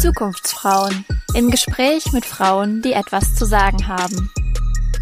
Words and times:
Zukunftsfrauen 0.00 1.04
im 1.34 1.50
Gespräch 1.50 2.10
mit 2.12 2.24
Frauen, 2.24 2.80
die 2.80 2.94
etwas 2.94 3.34
zu 3.34 3.44
sagen 3.44 3.86
haben. 3.86 4.32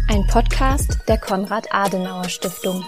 Ein 0.09 0.27
Podcast 0.27 0.99
der 1.07 1.17
Konrad 1.17 1.73
Adenauer 1.73 2.27
Stiftung. 2.27 2.83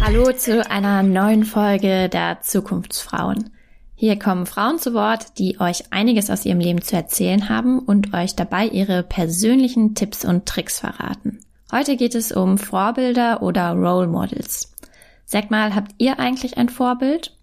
Hallo 0.00 0.32
zu 0.32 0.68
einer 0.68 1.04
neuen 1.04 1.44
Folge 1.44 2.08
der 2.08 2.40
Zukunftsfrauen. 2.40 3.56
Hier 4.00 4.16
kommen 4.16 4.46
Frauen 4.46 4.78
zu 4.78 4.94
Wort, 4.94 5.38
die 5.38 5.58
euch 5.58 5.90
einiges 5.90 6.30
aus 6.30 6.44
ihrem 6.44 6.60
Leben 6.60 6.82
zu 6.82 6.94
erzählen 6.94 7.48
haben 7.48 7.80
und 7.80 8.14
euch 8.14 8.36
dabei 8.36 8.68
ihre 8.68 9.02
persönlichen 9.02 9.96
Tipps 9.96 10.24
und 10.24 10.46
Tricks 10.46 10.78
verraten. 10.78 11.40
Heute 11.72 11.96
geht 11.96 12.14
es 12.14 12.30
um 12.30 12.58
Vorbilder 12.58 13.42
oder 13.42 13.72
Role 13.72 14.06
Models. 14.06 14.72
Sag 15.24 15.50
mal, 15.50 15.74
habt 15.74 15.96
ihr 15.98 16.20
eigentlich 16.20 16.58
ein 16.58 16.68
Vorbild? 16.68 17.36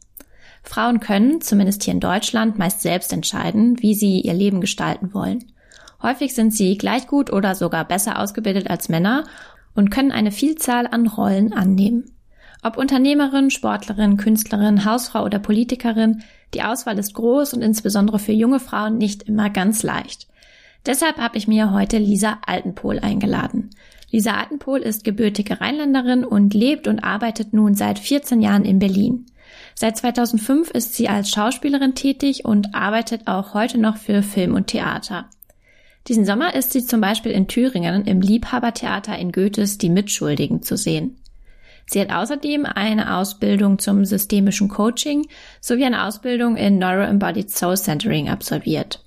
Frauen 0.63 1.01
können, 1.01 1.41
zumindest 1.41 1.83
hier 1.83 1.93
in 1.93 1.99
Deutschland, 1.99 2.57
meist 2.57 2.79
selbst 2.79 3.11
entscheiden, 3.11 3.81
wie 3.81 3.93
sie 3.93 4.21
ihr 4.21 4.33
Leben 4.33 4.61
gestalten 4.61 5.13
wollen. 5.13 5.51
Häufig 6.01 6.33
sind 6.33 6.53
sie 6.53 6.77
gleich 6.77 7.05
gut 7.07 7.33
oder 7.33 7.53
sogar 7.55 7.83
besser 7.83 8.17
ausgebildet 8.17 8.69
als 8.69 8.87
Männer 8.87 9.25
und 9.73 9.91
können 9.91 10.13
eine 10.13 10.31
Vielzahl 10.31 10.87
an 10.87 11.05
Rollen 11.05 11.51
annehmen. 11.51 12.14
Ob 12.65 12.77
Unternehmerin, 12.77 13.51
Sportlerin, 13.51 14.17
Künstlerin, 14.17 14.85
Hausfrau 14.85 15.23
oder 15.23 15.37
Politikerin, 15.37 16.23
die 16.55 16.63
Auswahl 16.63 16.97
ist 16.97 17.13
groß 17.13 17.53
und 17.53 17.61
insbesondere 17.61 18.17
für 18.17 18.31
junge 18.31 18.59
Frauen 18.59 18.97
nicht 18.97 19.21
immer 19.21 19.51
ganz 19.51 19.83
leicht. 19.83 20.27
Deshalb 20.83 21.17
habe 21.19 21.37
ich 21.37 21.47
mir 21.47 21.73
heute 21.73 21.99
Lisa 21.99 22.39
Altenpohl 22.43 22.97
eingeladen. 22.97 23.69
Lisa 24.09 24.31
Altenpohl 24.31 24.79
ist 24.79 25.03
gebürtige 25.03 25.61
Rheinländerin 25.61 26.23
und 26.25 26.55
lebt 26.55 26.87
und 26.87 27.03
arbeitet 27.03 27.53
nun 27.53 27.75
seit 27.75 27.99
14 27.99 28.41
Jahren 28.41 28.65
in 28.65 28.79
Berlin. 28.79 29.27
Seit 29.75 29.97
2005 29.97 30.71
ist 30.71 30.95
sie 30.95 31.07
als 31.07 31.29
Schauspielerin 31.29 31.93
tätig 31.93 32.45
und 32.45 32.73
arbeitet 32.73 33.27
auch 33.27 33.53
heute 33.53 33.77
noch 33.77 33.97
für 33.97 34.23
Film 34.23 34.55
und 34.55 34.65
Theater. 34.65 35.29
Diesen 36.07 36.25
Sommer 36.25 36.55
ist 36.55 36.73
sie 36.73 36.83
zum 36.83 36.99
Beispiel 36.99 37.31
in 37.31 37.47
Thüringen 37.47 38.05
im 38.05 38.21
Liebhabertheater 38.21 39.15
in 39.19 39.31
Goethes 39.31 39.77
Die 39.77 39.91
Mitschuldigen 39.91 40.63
zu 40.63 40.77
sehen. 40.77 41.19
Sie 41.85 42.01
hat 42.01 42.11
außerdem 42.11 42.65
eine 42.65 43.15
Ausbildung 43.15 43.79
zum 43.79 44.05
systemischen 44.05 44.69
Coaching 44.69 45.27
sowie 45.61 45.85
eine 45.85 46.05
Ausbildung 46.05 46.57
in 46.57 46.79
Neuro-Embodied 46.79 47.51
Soul 47.51 47.77
Centering 47.77 48.29
absolviert. 48.29 49.03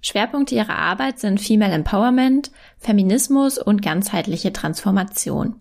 Schwerpunkte 0.00 0.56
ihrer 0.56 0.76
Arbeit 0.76 1.20
sind 1.20 1.40
Female 1.40 1.72
Empowerment, 1.72 2.50
Feminismus 2.78 3.56
und 3.56 3.82
ganzheitliche 3.82 4.52
Transformation. 4.52 5.56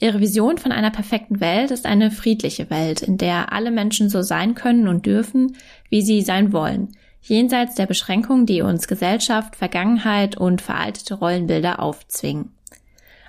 Ihre 0.00 0.18
Vision 0.18 0.58
von 0.58 0.72
einer 0.72 0.90
perfekten 0.90 1.40
Welt 1.40 1.70
ist 1.70 1.86
eine 1.86 2.10
friedliche 2.10 2.68
Welt, 2.70 3.02
in 3.02 3.16
der 3.16 3.52
alle 3.52 3.70
Menschen 3.70 4.08
so 4.08 4.22
sein 4.22 4.54
können 4.54 4.88
und 4.88 5.06
dürfen, 5.06 5.56
wie 5.88 6.02
sie 6.02 6.22
sein 6.22 6.52
wollen, 6.52 6.96
jenseits 7.20 7.74
der 7.74 7.86
Beschränkungen, 7.86 8.46
die 8.46 8.62
uns 8.62 8.88
Gesellschaft, 8.88 9.54
Vergangenheit 9.54 10.36
und 10.36 10.62
veraltete 10.62 11.14
Rollenbilder 11.14 11.80
aufzwingen. 11.80 12.52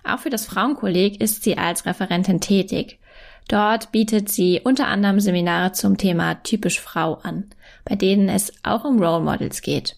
Auch 0.04 0.20
für 0.20 0.30
das 0.30 0.46
Frauenkolleg 0.46 1.22
ist 1.22 1.44
sie 1.44 1.58
als 1.58 1.86
Referentin 1.86 2.42
tätig. 2.42 3.00
Dort 3.48 3.92
bietet 3.92 4.30
sie 4.30 4.62
unter 4.64 4.88
anderem 4.88 5.20
Seminare 5.20 5.74
zum 5.74 5.98
Thema 5.98 6.36
typisch 6.44 6.80
Frau 6.80 7.16
an, 7.16 7.46
bei 7.86 7.96
denen 7.96 8.30
es 8.30 8.54
auch 8.64 8.86
um 8.86 9.02
Role 9.02 9.24
Models 9.24 9.62
geht. 9.62 9.96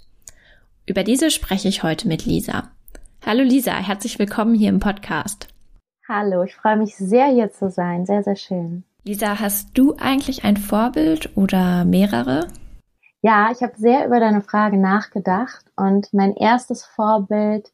Über 0.85 1.03
diese 1.03 1.31
spreche 1.31 1.67
ich 1.67 1.83
heute 1.83 2.07
mit 2.07 2.25
Lisa. 2.25 2.71
Hallo 3.25 3.43
Lisa, 3.43 3.73
herzlich 3.73 4.19
willkommen 4.19 4.55
hier 4.55 4.69
im 4.69 4.79
Podcast. 4.79 5.47
Hallo, 6.09 6.43
ich 6.43 6.55
freue 6.55 6.75
mich 6.75 6.95
sehr 6.95 7.27
hier 7.27 7.51
zu 7.51 7.69
sein. 7.69 8.05
Sehr, 8.05 8.23
sehr 8.23 8.35
schön. 8.35 8.83
Lisa, 9.05 9.39
hast 9.39 9.77
du 9.77 9.95
eigentlich 9.97 10.43
ein 10.43 10.57
Vorbild 10.57 11.37
oder 11.37 11.85
mehrere? 11.85 12.47
Ja, 13.21 13.51
ich 13.51 13.61
habe 13.61 13.73
sehr 13.77 14.05
über 14.05 14.19
deine 14.19 14.41
Frage 14.41 14.77
nachgedacht 14.77 15.63
und 15.77 16.13
mein 16.13 16.35
erstes 16.35 16.83
Vorbild 16.83 17.71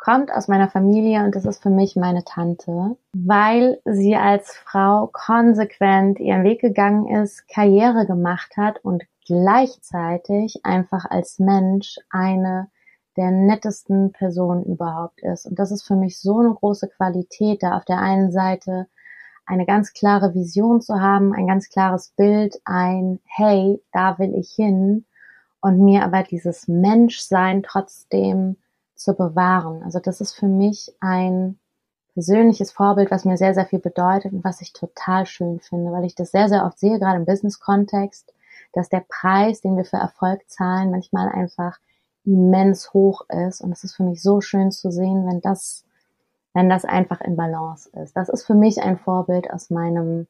kommt 0.00 0.32
aus 0.32 0.48
meiner 0.48 0.68
Familie 0.68 1.24
und 1.24 1.36
das 1.36 1.44
ist 1.44 1.62
für 1.62 1.70
mich 1.70 1.94
meine 1.94 2.24
Tante, 2.24 2.96
weil 3.12 3.80
sie 3.84 4.16
als 4.16 4.56
Frau 4.56 5.10
konsequent 5.12 6.18
ihren 6.18 6.42
Weg 6.42 6.60
gegangen 6.60 7.06
ist, 7.06 7.46
Karriere 7.48 8.06
gemacht 8.06 8.56
hat 8.56 8.82
und 8.82 9.04
gleichzeitig 9.26 10.60
einfach 10.64 11.04
als 11.08 11.38
Mensch 11.38 11.98
eine 12.08 12.70
der 13.16 13.30
nettesten 13.30 14.12
Personen 14.12 14.64
überhaupt 14.64 15.20
ist. 15.22 15.46
Und 15.46 15.58
das 15.58 15.70
ist 15.70 15.82
für 15.82 15.96
mich 15.96 16.18
so 16.18 16.38
eine 16.38 16.54
große 16.54 16.88
Qualität, 16.88 17.62
da 17.62 17.76
auf 17.76 17.84
der 17.84 17.98
einen 17.98 18.32
Seite 18.32 18.86
eine 19.44 19.66
ganz 19.66 19.92
klare 19.92 20.34
Vision 20.34 20.80
zu 20.80 21.00
haben, 21.00 21.34
ein 21.34 21.46
ganz 21.46 21.68
klares 21.68 22.14
Bild, 22.16 22.58
ein 22.64 23.20
Hey, 23.26 23.82
da 23.92 24.18
will 24.18 24.34
ich 24.34 24.52
hin 24.52 25.04
und 25.60 25.80
mir 25.80 26.04
aber 26.04 26.22
dieses 26.22 26.68
Menschsein 26.68 27.62
trotzdem 27.62 28.56
zu 29.00 29.14
bewahren. 29.14 29.82
Also 29.82 29.98
das 29.98 30.20
ist 30.20 30.32
für 30.32 30.46
mich 30.46 30.92
ein 31.00 31.58
persönliches 32.14 32.72
Vorbild, 32.72 33.10
was 33.10 33.24
mir 33.24 33.36
sehr, 33.36 33.54
sehr 33.54 33.66
viel 33.66 33.78
bedeutet 33.78 34.32
und 34.32 34.44
was 34.44 34.60
ich 34.60 34.72
total 34.72 35.26
schön 35.26 35.60
finde, 35.60 35.92
weil 35.92 36.04
ich 36.04 36.14
das 36.14 36.30
sehr, 36.30 36.48
sehr 36.48 36.66
oft 36.66 36.78
sehe, 36.78 36.98
gerade 36.98 37.18
im 37.18 37.24
Business-Kontext, 37.24 38.32
dass 38.72 38.88
der 38.88 39.04
Preis, 39.08 39.60
den 39.60 39.76
wir 39.76 39.84
für 39.84 39.96
Erfolg 39.96 40.48
zahlen, 40.48 40.90
manchmal 40.90 41.28
einfach 41.28 41.78
immens 42.24 42.92
hoch 42.92 43.22
ist. 43.28 43.60
Und 43.60 43.72
es 43.72 43.84
ist 43.84 43.96
für 43.96 44.02
mich 44.02 44.22
so 44.22 44.40
schön 44.40 44.70
zu 44.70 44.90
sehen, 44.90 45.26
wenn 45.26 45.40
das, 45.40 45.84
wenn 46.52 46.68
das 46.68 46.84
einfach 46.84 47.20
in 47.20 47.36
Balance 47.36 47.88
ist. 48.02 48.16
Das 48.16 48.28
ist 48.28 48.44
für 48.44 48.54
mich 48.54 48.82
ein 48.82 48.98
Vorbild 48.98 49.50
aus 49.50 49.70
meinem, 49.70 50.26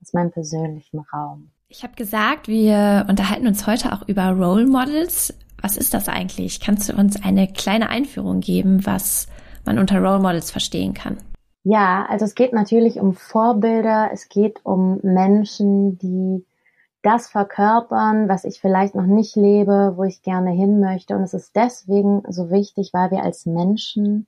aus 0.00 0.12
meinem 0.12 0.30
persönlichen 0.30 1.00
Raum. 1.12 1.50
Ich 1.68 1.82
habe 1.82 1.94
gesagt, 1.94 2.48
wir 2.48 3.06
unterhalten 3.08 3.46
uns 3.46 3.66
heute 3.66 3.92
auch 3.92 4.06
über 4.06 4.28
Role 4.30 4.66
Models. 4.66 5.34
Was 5.62 5.76
ist 5.76 5.94
das 5.94 6.08
eigentlich? 6.08 6.60
Kannst 6.60 6.88
du 6.88 6.96
uns 6.96 7.22
eine 7.22 7.46
kleine 7.46 7.88
Einführung 7.88 8.40
geben, 8.40 8.84
was 8.84 9.28
man 9.64 9.78
unter 9.78 10.00
Role 10.00 10.18
Models 10.18 10.50
verstehen 10.50 10.92
kann? 10.92 11.18
Ja, 11.64 12.04
also 12.08 12.24
es 12.24 12.34
geht 12.34 12.52
natürlich 12.52 12.98
um 12.98 13.14
Vorbilder, 13.14 14.10
es 14.12 14.28
geht 14.28 14.60
um 14.64 14.98
Menschen, 15.02 15.96
die 15.98 16.44
das 17.02 17.28
verkörpern, 17.28 18.28
was 18.28 18.44
ich 18.44 18.60
vielleicht 18.60 18.94
noch 18.94 19.06
nicht 19.06 19.36
lebe, 19.36 19.94
wo 19.96 20.04
ich 20.04 20.22
gerne 20.22 20.50
hin 20.50 20.80
möchte. 20.80 21.16
Und 21.16 21.22
es 21.22 21.34
ist 21.34 21.54
deswegen 21.54 22.22
so 22.28 22.50
wichtig, 22.50 22.90
weil 22.92 23.10
wir 23.12 23.22
als 23.22 23.46
Menschen 23.46 24.26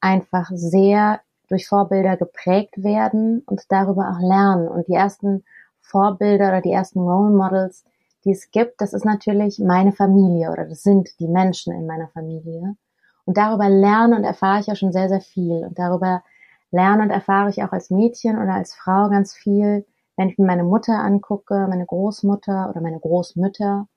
einfach 0.00 0.50
sehr 0.52 1.20
durch 1.48 1.68
Vorbilder 1.68 2.16
geprägt 2.16 2.82
werden 2.82 3.42
und 3.46 3.62
darüber 3.70 4.10
auch 4.10 4.20
lernen. 4.20 4.68
Und 4.68 4.88
die 4.88 4.94
ersten 4.94 5.44
Vorbilder 5.80 6.48
oder 6.48 6.60
die 6.60 6.72
ersten 6.72 7.00
Role 7.00 7.34
Models, 7.34 7.84
die 8.26 8.32
es 8.32 8.50
gibt, 8.50 8.80
das 8.80 8.92
ist 8.92 9.04
natürlich 9.04 9.58
meine 9.58 9.92
Familie 9.92 10.50
oder 10.50 10.66
das 10.66 10.82
sind 10.82 11.18
die 11.20 11.28
Menschen 11.28 11.72
in 11.72 11.86
meiner 11.86 12.08
Familie. 12.08 12.76
Und 13.24 13.36
darüber 13.38 13.68
lerne 13.68 14.16
und 14.16 14.24
erfahre 14.24 14.60
ich 14.60 14.66
ja 14.66 14.76
schon 14.76 14.92
sehr, 14.92 15.08
sehr 15.08 15.20
viel. 15.20 15.64
Und 15.64 15.78
darüber 15.78 16.22
lerne 16.70 17.04
und 17.04 17.10
erfahre 17.10 17.50
ich 17.50 17.62
auch 17.62 17.72
als 17.72 17.90
Mädchen 17.90 18.36
oder 18.36 18.54
als 18.54 18.74
Frau 18.74 19.08
ganz 19.08 19.34
viel, 19.34 19.86
wenn 20.16 20.28
ich 20.28 20.38
mir 20.38 20.46
meine 20.46 20.64
Mutter 20.64 20.98
angucke, 20.98 21.66
meine 21.68 21.86
Großmutter 21.86 22.68
oder 22.70 22.80
meine 22.80 23.00
Großmütter. 23.00 23.88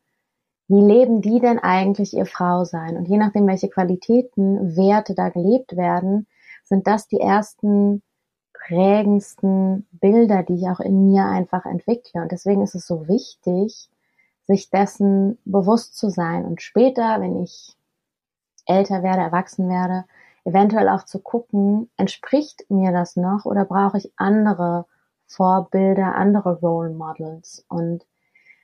Wie 0.68 0.82
leben 0.82 1.22
die 1.22 1.40
denn 1.40 1.60
eigentlich 1.60 2.14
ihr 2.14 2.28
Frausein? 2.28 2.98
Und 2.98 3.08
je 3.08 3.18
nachdem, 3.18 3.48
welche 3.48 3.70
Qualitäten, 3.70 4.78
Werte 4.78 5.16
da 5.16 5.30
gelebt 5.30 5.76
werden, 5.76 6.28
sind 6.64 6.86
das 6.86 7.08
die 7.08 7.20
ersten 7.20 8.04
prägendsten 8.54 9.88
Bilder, 9.92 10.44
die 10.44 10.56
ich 10.56 10.68
auch 10.68 10.80
in 10.80 11.08
mir 11.08 11.26
einfach 11.26 11.66
entwickle. 11.66 12.22
Und 12.22 12.32
deswegen 12.32 12.62
ist 12.62 12.76
es 12.76 12.86
so 12.86 13.08
wichtig, 13.08 13.90
sich 14.50 14.72
dessen 14.72 15.38
bewusst 15.46 15.96
zu 15.96 16.10
sein 16.10 16.44
und 16.44 16.64
später, 16.64 17.22
wenn 17.22 17.44
ich 17.44 17.78
älter 18.66 19.04
werde, 19.04 19.22
erwachsen 19.22 19.70
werde, 19.70 20.06
eventuell 20.44 20.90
auch 20.90 21.06
zu 21.06 21.20
gucken, 21.20 21.92
entspricht 21.98 22.66
mir 22.68 22.92
das 22.92 23.16
noch 23.16 23.46
oder 23.46 23.64
brauche 23.64 24.00
ich 24.00 24.12
andere 24.16 24.88
Vorbilder, 25.28 26.16
andere 26.16 26.60
Role 26.62 26.90
Models 26.90 27.64
und 27.68 28.08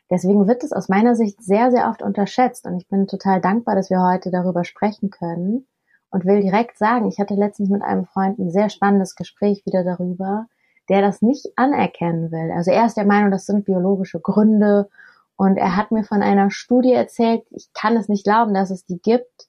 deswegen 0.10 0.48
wird 0.48 0.64
es 0.64 0.74
aus 0.74 0.90
meiner 0.90 1.16
Sicht 1.16 1.44
sehr, 1.44 1.70
sehr 1.70 1.88
oft 1.88 2.02
unterschätzt 2.02 2.66
und 2.66 2.78
ich 2.78 2.88
bin 2.88 3.06
total 3.06 3.40
dankbar, 3.40 3.76
dass 3.76 3.92
wir 3.92 4.02
heute 4.02 4.32
darüber 4.32 4.64
sprechen 4.64 5.12
können 5.12 5.68
und 6.10 6.26
will 6.26 6.42
direkt 6.42 6.80
sagen, 6.80 7.08
ich 7.08 7.20
hatte 7.20 7.36
letztens 7.36 7.70
mit 7.70 7.84
einem 7.84 8.06
Freund 8.06 8.40
ein 8.40 8.50
sehr 8.50 8.72
spannendes 8.72 9.16
Gespräch 9.16 9.64
wieder 9.68 9.84
darüber, 9.84 10.48
der 10.90 11.02
das 11.02 11.22
nicht 11.22 11.46
anerkennen 11.58 12.32
will. 12.32 12.52
Also 12.52 12.72
er 12.72 12.88
ist 12.88 12.98
der 12.98 13.06
Meinung, 13.06 13.30
das 13.30 13.46
sind 13.46 13.66
biologische 13.66 14.20
Gründe 14.20 14.90
und 15.38 15.58
er 15.58 15.76
hat 15.76 15.92
mir 15.92 16.04
von 16.04 16.22
einer 16.22 16.50
Studie 16.50 16.94
erzählt, 16.94 17.44
ich 17.52 17.68
kann 17.74 17.98
es 17.98 18.08
nicht 18.08 18.24
glauben, 18.24 18.54
dass 18.54 18.70
es 18.70 18.86
die 18.86 19.00
gibt, 19.00 19.48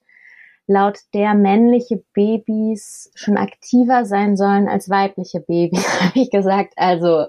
laut 0.66 0.98
der 1.14 1.34
männliche 1.34 2.02
Babys 2.12 3.12
schon 3.14 3.36
aktiver 3.36 4.04
sein 4.04 4.36
sollen 4.36 4.68
als 4.68 4.90
weibliche 4.90 5.40
Babys, 5.40 5.86
habe 6.00 6.18
ich 6.18 6.30
gesagt. 6.30 6.74
Also 6.76 7.26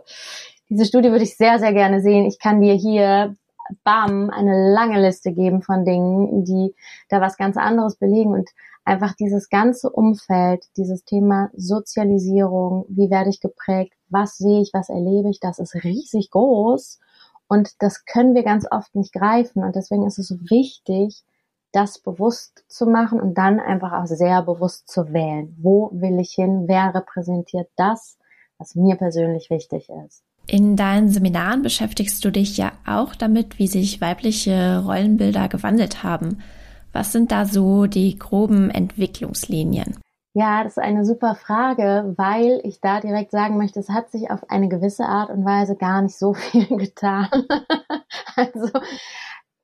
diese 0.69 0.86
Studie 0.86 1.12
würde 1.12 1.24
ich 1.24 1.38
sehr, 1.38 1.59
sehr 1.59 1.74
gerne 1.74 2.01
sehen. 2.01 2.25
Ich 2.25 2.39
kann 2.39 2.62
dir 2.62 2.74
hier 2.74 3.36
bam, 3.83 4.30
eine 4.30 4.74
lange 4.74 5.01
Liste 5.01 5.33
geben 5.33 5.62
von 5.62 5.86
Dingen, 5.86 6.45
die 6.45 6.74
da 7.10 7.21
was 7.21 7.38
ganz 7.38 7.57
anderes 7.57 7.98
belegen 7.98 8.33
und 8.33 8.50
einfach 8.86 9.13
dieses 9.13 9.50
ganze 9.50 9.89
Umfeld, 9.89 10.65
dieses 10.77 11.03
Thema 11.03 11.50
Sozialisierung, 11.56 12.86
wie 12.88 13.10
werde 13.10 13.30
ich 13.30 13.42
geprägt, 13.42 13.94
was 14.10 14.38
sehe 14.38 14.62
ich, 14.62 14.71
was 14.74 14.89
erlebe 14.89 15.30
ich, 15.30 15.39
das 15.42 15.60
ist 15.60 15.75
riesig 15.75 16.31
groß 16.31 17.00
und 17.47 17.81
das 17.81 18.05
können 18.05 18.35
wir 18.35 18.44
ganz 18.44 18.65
oft 18.69 18.94
nicht 18.95 19.13
greifen 19.13 19.63
und 19.63 19.75
deswegen 19.75 20.05
ist 20.05 20.19
es 20.19 20.27
so 20.27 20.35
wichtig, 20.49 21.23
das 21.71 21.99
bewusst 21.99 22.63
zu 22.67 22.85
machen 22.85 23.19
und 23.19 23.38
dann 23.38 23.59
einfach 23.59 23.91
auch 23.91 24.07
sehr 24.07 24.41
bewusst 24.41 24.89
zu 24.89 25.13
wählen. 25.13 25.55
Wo 25.59 25.89
will 25.94 26.19
ich 26.19 26.31
hin? 26.31 26.63
Wer 26.67 26.94
repräsentiert 26.95 27.69
das, 27.75 28.17
was 28.57 28.75
mir 28.75 28.95
persönlich 28.95 29.49
wichtig 29.49 29.89
ist? 30.05 30.23
In 30.47 30.77
deinen 30.77 31.09
Seminaren 31.09 31.61
beschäftigst 31.61 32.23
du 32.23 32.31
dich 32.31 32.55
ja 32.57 32.71
auch 32.85 33.15
damit, 33.15 33.59
wie 33.59 33.67
sich 33.67 34.00
weibliche 34.00 34.81
Rollenbilder 34.85 35.50
gewandelt 35.50 36.03
haben. 36.03 36.39
Was 36.93 37.11
sind 37.11 37.33
da 37.33 37.45
so 37.45 37.85
die 37.85 38.17
groben 38.17 38.69
Entwicklungslinien? 38.69 39.97
Ja, 40.39 40.63
das 40.63 40.74
ist 40.74 40.84
eine 40.84 41.04
super 41.04 41.34
Frage, 41.34 42.13
weil 42.16 42.62
ich 42.63 42.80
da 42.80 43.00
direkt 43.00 43.31
sagen 43.31 43.57
möchte, 43.57 43.80
es 43.80 43.89
hat 43.89 44.12
sich 44.12 44.30
auf 44.30 44.51
eine 44.51 44.69
gewisse 44.69 45.06
Art 45.06 45.31
und 45.31 45.44
Weise 45.45 45.75
gar 45.75 46.04
nicht 46.04 46.16
so 46.16 46.34
viel 46.36 46.68
getan. 46.78 47.28
also 48.36 48.69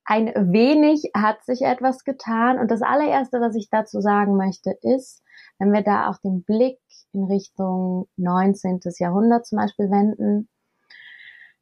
ein 0.03 0.33
wenig 0.51 1.11
hat 1.15 1.43
sich 1.43 1.61
etwas 1.61 2.03
getan. 2.05 2.57
Und 2.57 2.71
das 2.71 2.81
allererste, 2.81 3.39
was 3.39 3.55
ich 3.55 3.69
dazu 3.69 4.01
sagen 4.01 4.35
möchte, 4.35 4.71
ist, 4.81 5.21
wenn 5.59 5.71
wir 5.71 5.83
da 5.83 6.09
auch 6.09 6.17
den 6.17 6.41
Blick 6.43 6.79
in 7.11 7.25
Richtung 7.25 8.07
19. 8.17 8.79
Jahrhundert 8.97 9.45
zum 9.45 9.59
Beispiel 9.59 9.91
wenden, 9.91 10.49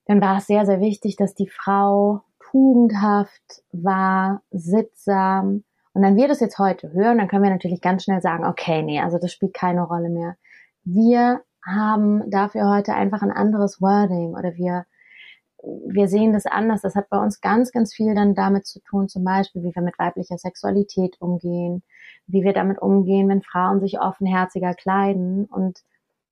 dann 0.06 0.22
war 0.22 0.38
es 0.38 0.48
sehr, 0.48 0.66
sehr 0.66 0.80
wichtig, 0.80 1.18
dass 1.18 1.34
die 1.34 1.50
Frau 1.50 2.22
tugendhaft 2.40 3.62
war, 3.74 4.42
sittsam. 4.52 5.66
Und 5.94 6.02
dann 6.04 6.16
wir 6.16 6.28
das 6.28 6.40
jetzt 6.40 6.58
heute 6.58 6.94
hören, 6.94 7.18
dann 7.18 7.28
können 7.28 7.44
wir 7.44 7.50
natürlich 7.50 7.82
ganz 7.82 8.04
schnell 8.04 8.22
sagen, 8.22 8.46
okay, 8.46 8.82
nee, 8.82 9.02
also 9.02 9.18
das 9.18 9.32
spielt 9.32 9.54
keine 9.54 9.84
Rolle 9.84 10.10
mehr. 10.10 10.38
Wir 10.84 11.42
haben 11.66 12.30
dafür 12.30 12.70
heute 12.70 12.94
einfach 12.94 13.22
ein 13.22 13.32
anderes 13.32 13.82
Wording 13.82 14.34
oder 14.36 14.56
wir 14.56 14.86
wir 15.64 16.08
sehen 16.08 16.34
das 16.34 16.46
anders. 16.46 16.82
Das 16.82 16.96
hat 16.96 17.10
bei 17.10 17.22
uns 17.22 17.42
ganz, 17.42 17.72
ganz 17.72 17.94
viel 17.94 18.16
dann 18.16 18.36
damit 18.36 18.66
zu 18.66 18.80
tun, 18.82 19.08
zum 19.08 19.24
Beispiel, 19.24 19.64
wie 19.64 19.76
wir 19.76 19.82
mit 19.82 19.98
weiblicher 20.00 20.38
Sexualität 20.38 21.18
umgehen, 21.20 21.84
wie 22.28 22.44
wir 22.44 22.54
damit 22.54 22.82
umgehen, 22.82 23.30
wenn 23.30 23.42
Frauen 23.42 23.80
sich 23.80 24.00
offenherziger 24.00 24.74
kleiden. 24.74 25.46
Und 25.46 25.82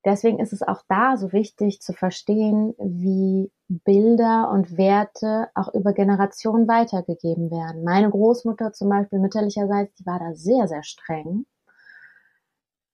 deswegen 0.06 0.40
ist 0.40 0.54
es 0.54 0.62
auch 0.62 0.84
da 0.88 1.18
so 1.18 1.31
wichtig 1.31 1.81
zu 1.81 1.94
verstehen, 1.94 2.74
wie 2.80 3.51
Bilder 3.68 4.50
und 4.51 4.78
Werte 4.78 5.50
auch 5.56 5.74
über 5.74 5.94
Generationen 5.94 6.68
weitergegeben 6.68 7.51
werden. 7.51 7.84
Meine 7.84 8.10
Großmutter 8.10 8.74
zum 8.74 8.90
Beispiel 8.90 9.19
mütterlicherseits, 9.19 9.94
die 9.96 10.06
war 10.06 10.19
da 10.19 10.34
sehr, 10.34 10.68
sehr 10.68 10.84
streng. 10.84 11.46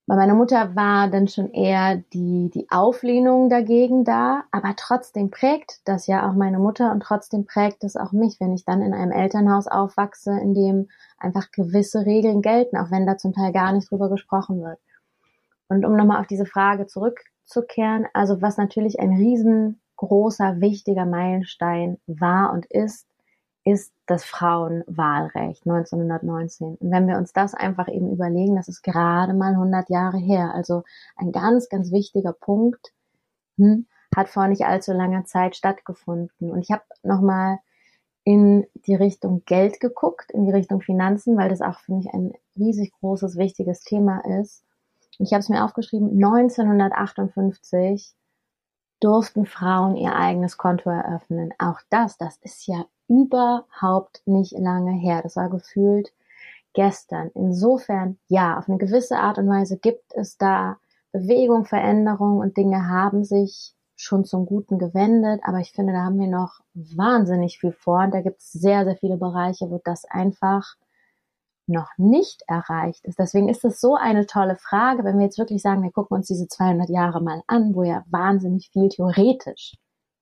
Bei 0.08 0.16
meiner 0.16 0.36
Mutter 0.36 0.76
war 0.76 1.10
dann 1.10 1.28
schon 1.28 1.52
eher 1.52 1.96
die, 2.14 2.52
die 2.54 2.68
Auflehnung 2.70 3.50
dagegen 3.50 4.04
da, 4.04 4.44
aber 4.52 4.76
trotzdem 4.78 5.32
prägt 5.32 5.80
das 5.86 6.06
ja 6.06 6.30
auch 6.30 6.36
meine 6.36 6.60
Mutter 6.60 6.92
und 6.92 7.00
trotzdem 7.00 7.46
prägt 7.48 7.84
es 7.84 7.96
auch 7.96 8.12
mich, 8.12 8.40
wenn 8.40 8.54
ich 8.54 8.66
dann 8.66 8.84
in 8.84 8.94
einem 8.94 9.12
Elternhaus 9.12 9.68
aufwachse, 9.68 10.32
in 10.40 10.54
dem 10.54 10.90
einfach 11.18 11.50
gewisse 11.52 12.06
Regeln 12.06 12.44
gelten, 12.44 12.78
auch 12.78 12.92
wenn 12.92 13.08
da 13.08 13.18
zum 13.18 13.34
Teil 13.34 13.52
gar 13.52 13.74
nicht 13.74 13.90
drüber 13.90 14.10
gesprochen 14.10 14.62
wird. 14.62 14.78
Und 15.68 15.86
um 15.86 15.96
nochmal 15.96 16.22
auf 16.22 16.28
diese 16.28 16.46
Frage 16.46 16.88
zurückzukehren, 16.88 18.08
also 18.14 18.42
was 18.42 18.58
natürlich 18.58 19.00
ein 19.00 19.16
riesengroßer, 19.16 20.62
wichtiger 20.62 21.06
Meilenstein 21.06 21.98
war 22.08 22.54
und 22.54 22.66
ist, 22.68 23.08
ist 23.64 23.92
das 24.06 24.24
Frauenwahlrecht 24.24 25.66
1919. 25.66 26.76
Und 26.76 26.92
wenn 26.92 27.08
wir 27.08 27.18
uns 27.18 27.34
das 27.34 27.56
einfach 27.56 27.88
eben 27.88 28.12
überlegen, 28.12 28.56
das 28.56 28.68
ist 28.68 28.84
gerade 28.84 29.34
mal 29.34 29.54
100 29.54 29.90
Jahre 29.90 30.18
her. 30.18 30.54
Also 30.54 30.84
ein 31.16 31.32
ganz, 31.32 31.68
ganz 31.68 31.92
wichtiger 31.92 32.34
Punkt 32.34 32.94
hm, 33.58 33.88
hat 34.16 34.30
vor 34.30 34.48
nicht 34.48 34.66
allzu 34.66 34.94
langer 34.94 35.26
Zeit 35.26 35.56
stattgefunden. 35.56 36.52
Und 36.52 36.60
ich 36.60 36.72
habe 36.72 36.84
nochmal 37.02 37.58
in 38.24 38.68
die 38.86 38.96
Richtung 38.96 39.44
Geld 39.46 39.80
geguckt, 39.80 40.32
in 40.32 40.46
die 40.46 40.52
Richtung 40.52 40.82
Finanzen, 40.82 41.38
weil 41.38 41.50
das 41.50 41.62
auch, 41.62 41.80
finde 41.80 42.02
ich, 42.02 42.14
ein 42.14 42.34
riesig 42.58 42.92
großes, 43.00 43.38
wichtiges 43.38 43.82
Thema 43.82 44.20
ist. 44.42 44.65
Und 45.20 45.26
ich 45.26 45.34
habe 45.34 45.42
es 45.42 45.50
mir 45.50 45.64
aufgeschrieben, 45.64 46.12
1958 46.24 48.14
durften 49.00 49.46
Frauen 49.46 49.96
ihr 49.96 50.16
eigenes 50.16 50.58
Konto 50.58 50.90
eröffnen. 50.90 51.54
Auch 51.60 51.80
das, 51.90 52.18
das 52.18 52.38
ist 52.38 52.66
ja 52.68 52.86
überhaupt 53.08 54.22
nicht 54.26 54.54
lange 54.58 54.94
her. 54.94 55.22
Das 55.22 55.36
war 55.36 55.50
gefühlt 55.50 56.14
gestern. 56.74 57.32
Insofern, 57.34 58.18
ja, 58.28 58.58
auf 58.58 58.68
eine 58.68 58.78
gewisse 58.78 59.18
Art 59.18 59.38
und 59.38 59.48
Weise 59.48 59.78
gibt 59.78 60.14
es 60.16 60.38
da 60.38 60.78
Bewegung, 61.12 61.66
Veränderung 61.66 62.40
und 62.40 62.58
Dinge 62.58 62.90
haben 62.90 63.24
sich 63.24 63.74
schon 63.96 64.26
zum 64.26 64.46
Guten 64.46 64.78
gewendet, 64.78 65.40
aber 65.46 65.60
ich 65.60 65.72
finde, 65.72 65.94
da 65.94 66.04
haben 66.04 66.20
wir 66.20 66.28
noch 66.28 66.60
wahnsinnig 66.74 67.60
viel 67.60 67.72
vor 67.72 68.04
und 68.04 68.14
da 68.14 68.22
gibt 68.22 68.42
es 68.42 68.52
sehr, 68.52 68.84
sehr 68.84 68.98
viele 68.98 69.16
Bereiche, 69.16 69.70
wo 69.72 69.80
das 69.84 70.04
einfach 70.06 70.76
noch 71.68 71.90
nicht 71.98 72.44
erreicht 72.48 73.06
ist. 73.06 73.20
Deswegen 73.20 73.50
ist 73.50 73.66
es 73.66 73.80
so 73.80 73.96
eine 73.96 74.26
tolle 74.26 74.56
Frage, 74.56 75.04
wenn 75.04 75.18
wir 75.18 75.26
jetzt 75.26 75.38
wirklich 75.38 75.62
sagen, 75.62 75.84
wir 75.84 75.92
gucken 75.92 76.18
uns 76.18 76.28
diese 76.28 76.48
200 76.48 76.90
Jahre 76.90 77.22
mal 77.22 77.42
an, 77.48 77.76
wo 77.76 77.84
ja 77.84 78.04
wahnsinnig 78.10 78.70
viel 78.72 78.90
theoretisch 78.90 79.74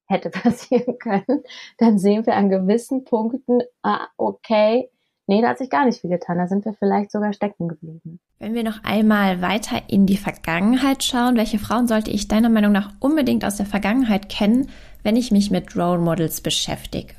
hätte 0.06 0.30
passieren 0.32 0.98
können, 1.00 1.44
dann 1.78 1.98
sehen 1.98 2.26
wir 2.26 2.36
an 2.36 2.50
gewissen 2.50 3.04
Punkten, 3.04 3.62
ah, 3.82 4.08
okay, 4.18 4.90
nee, 5.28 5.42
da 5.42 5.50
hat 5.50 5.58
sich 5.58 5.70
gar 5.70 5.86
nicht 5.86 6.02
viel 6.02 6.10
getan, 6.10 6.38
da 6.38 6.48
sind 6.48 6.66
wir 6.66 6.74
vielleicht 6.74 7.12
sogar 7.12 7.34
stecken 7.34 7.68
geblieben. 7.68 8.20
Wenn 8.40 8.54
wir 8.54 8.64
noch 8.64 8.84
einmal 8.84 9.42
weiter 9.42 9.82
in 9.88 10.06
die 10.06 10.18
Vergangenheit 10.18 11.04
schauen, 11.04 11.38
welche 11.38 11.60
Frauen 11.60 11.88
sollte 11.88 12.12
ich 12.12 12.28
deiner 12.28 12.50
Meinung 12.50 12.74
nach 12.74 12.92
unbedingt 13.00 13.46
aus 13.46 13.56
der 13.56 13.66
Vergangenheit 13.66 14.30
kennen, 14.30 14.70
wenn 15.02 15.16
ich 15.16 15.32
mich 15.32 15.50
mit 15.50 15.76
Role 15.76 16.00
Models 16.00 16.42
beschäftige? 16.42 17.14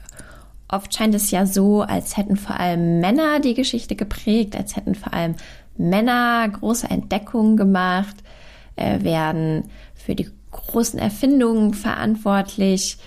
Oft 0.69 0.95
scheint 0.95 1.15
es 1.15 1.31
ja 1.31 1.47
so, 1.47 1.83
als 1.83 2.17
hätten 2.17 2.37
vor 2.37 2.59
allem 2.59 3.01
Männer 3.01 3.41
die 3.41 3.55
Geschichte 3.55 3.97
geprägt, 3.97 4.57
als 4.57 4.77
hätten 4.77 4.95
vor 4.95 5.13
allem 5.13 5.35
Männer 5.77 6.49
große 6.49 6.89
Entdeckungen 6.89 7.57
gemacht, 7.57 8.17
äh, 8.77 9.03
werden 9.03 9.71
für 9.95 10.15
die 10.15 10.29
großen 10.51 10.99
Erfindungen 10.99 11.75
verantwortlich? 11.75 12.99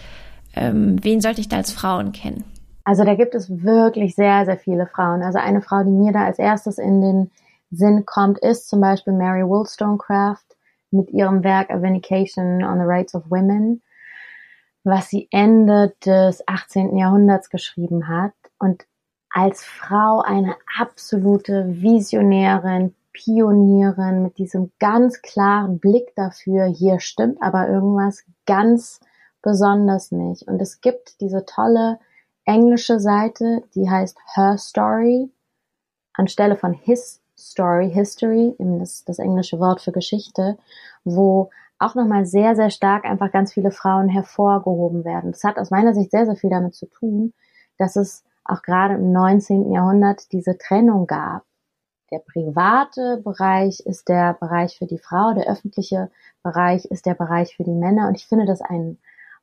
Ähm, 0.55 1.03
wen 1.03 1.21
sollte 1.21 1.41
ich 1.41 1.49
da 1.49 1.57
als 1.57 1.71
Frauen 1.71 2.11
kennen? 2.11 2.43
Also 2.83 3.03
da 3.03 3.15
gibt 3.15 3.35
es 3.35 3.49
wirklich 3.63 4.15
sehr, 4.15 4.45
sehr 4.45 4.57
viele 4.57 4.87
Frauen. 4.87 5.21
Also 5.21 5.39
eine 5.39 5.61
Frau, 5.61 5.83
die 5.83 5.91
mir 5.91 6.13
da 6.13 6.25
als 6.25 6.39
erstes 6.39 6.77
in 6.77 7.01
den 7.01 7.31
Sinn 7.69 8.05
kommt, 8.05 8.39
ist 8.39 8.69
zum 8.69 8.79
Beispiel 8.79 9.13
Mary 9.13 9.45
Wollstonecraft 9.45 10.45
mit 10.91 11.09
ihrem 11.11 11.43
Werk 11.43 11.69
A 11.69 11.81
Vindication 11.81 12.63
on 12.63 12.77
the 12.77 12.85
Rights 12.85 13.13
of 13.13 13.29
Women, 13.29 13.81
was 14.87 15.09
sie 15.09 15.27
Ende 15.31 15.93
des 16.05 16.47
18. 16.47 16.97
Jahrhunderts 16.97 17.49
geschrieben 17.49 18.07
hat 18.07 18.33
und 18.57 18.85
als 19.29 19.63
Frau 19.63 20.21
eine 20.21 20.55
absolute 20.79 21.81
Visionärin, 21.81 22.95
Pionierin 23.11 24.23
mit 24.23 24.37
diesem 24.37 24.71
ganz 24.79 25.21
klaren 25.21 25.79
Blick 25.79 26.15
dafür, 26.15 26.65
hier 26.65 26.99
stimmt 26.99 27.41
aber 27.41 27.67
irgendwas 27.67 28.23
ganz 28.45 29.01
besonders 29.41 30.11
nicht. 30.11 30.47
Und 30.47 30.61
es 30.61 30.81
gibt 30.81 31.19
diese 31.19 31.45
tolle 31.45 31.99
englische 32.45 32.99
Seite, 32.99 33.63
die 33.75 33.89
heißt 33.89 34.17
Her 34.35 34.57
Story, 34.57 35.29
anstelle 36.13 36.55
von 36.55 36.73
His 36.73 37.21
Story, 37.37 37.91
History, 37.91 38.55
eben 38.57 38.79
das, 38.79 39.03
das 39.03 39.19
englische 39.19 39.59
Wort 39.59 39.81
für 39.81 39.91
Geschichte, 39.91 40.57
wo 41.03 41.49
auch 41.79 41.95
nochmal 41.95 42.25
sehr, 42.25 42.55
sehr 42.55 42.69
stark 42.69 43.05
einfach 43.05 43.31
ganz 43.31 43.53
viele 43.53 43.71
Frauen 43.71 44.09
hervorgehoben 44.09 45.05
werden. 45.05 45.31
Das 45.31 45.43
hat 45.43 45.57
aus 45.57 45.71
meiner 45.71 45.93
Sicht 45.93 46.11
sehr, 46.11 46.25
sehr 46.25 46.35
viel 46.35 46.49
damit 46.49 46.75
zu 46.75 46.87
tun, 46.87 47.33
dass 47.77 47.95
es 47.95 48.23
auch 48.43 48.61
gerade 48.61 48.95
im 48.95 49.11
19. 49.11 49.71
Jahrhundert 49.71 50.31
diese 50.31 50.57
Trennung 50.57 51.05
gab 51.05 51.43
der 52.11 52.19
private 52.19 53.21
Bereich 53.23 53.81
ist 53.81 54.07
der 54.07 54.33
Bereich 54.33 54.77
für 54.77 54.85
die 54.85 54.97
Frau, 54.97 55.33
der 55.33 55.49
öffentliche 55.49 56.09
Bereich 56.41 56.85
ist 56.85 57.05
der 57.05 57.15
Bereich 57.15 57.55
für 57.55 57.63
die 57.63 57.73
Männer. 57.73 58.07
Und 58.07 58.15
ich 58.15 58.27
finde 58.27 58.45
das 58.45 58.61
ein 58.61 58.97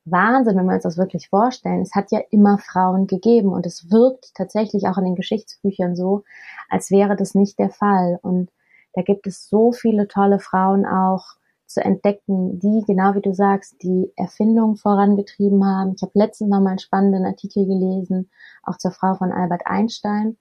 Wahnsinn, 0.07 0.57
wenn 0.57 0.67
wir 0.67 0.75
uns 0.75 0.83
das 0.83 0.97
wirklich 0.97 1.29
vorstellen. 1.29 1.83
Es 1.83 1.95
hat 1.95 2.11
ja 2.11 2.21
immer 2.31 2.59
Frauen 2.59 3.07
gegeben 3.07 3.53
und 3.53 3.67
es 3.67 3.91
wirkt 3.91 4.35
tatsächlich 4.35 4.87
auch 4.87 4.99
in 4.99 5.05
den 5.05 5.15
Geschichtsbüchern 5.15 5.97
so, 5.97 6.25
als 6.69 6.91
wäre 6.91 7.17
das 7.17 7.35
nicht 7.35 7.59
der 7.59 7.71
Fall. 7.71 8.19
Und 8.23 8.51
da 8.95 9.03
gibt 9.03 9.27
es 9.27 9.49
so 9.49 9.73
viele 9.73 10.09
tolle 10.09 10.39
Frauen 10.39 10.87
auch 10.87 11.35
zu 11.75 11.85
entdecken, 11.85 12.59
die, 12.59 12.83
genau 12.87 13.15
wie 13.15 13.21
du 13.21 13.35
sagst, 13.35 13.83
die 13.83 14.11
Erfindung 14.17 14.77
vorangetrieben 14.77 15.65
haben. 15.67 15.95
Ich 15.97 16.03
habe 16.03 16.13
letztens 16.15 16.51
noch 16.51 16.61
mal 16.61 16.71
einen 16.71 16.79
spannenden 16.79 17.27
Artikel 17.27 17.67
gelesen, 17.67 18.31
auch 18.63 18.79
zur 18.79 18.93
Frau 18.93 19.15
von 19.15 19.33
Albert 19.33 19.67
Einstein 19.67 20.37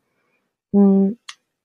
hm, 0.73 1.17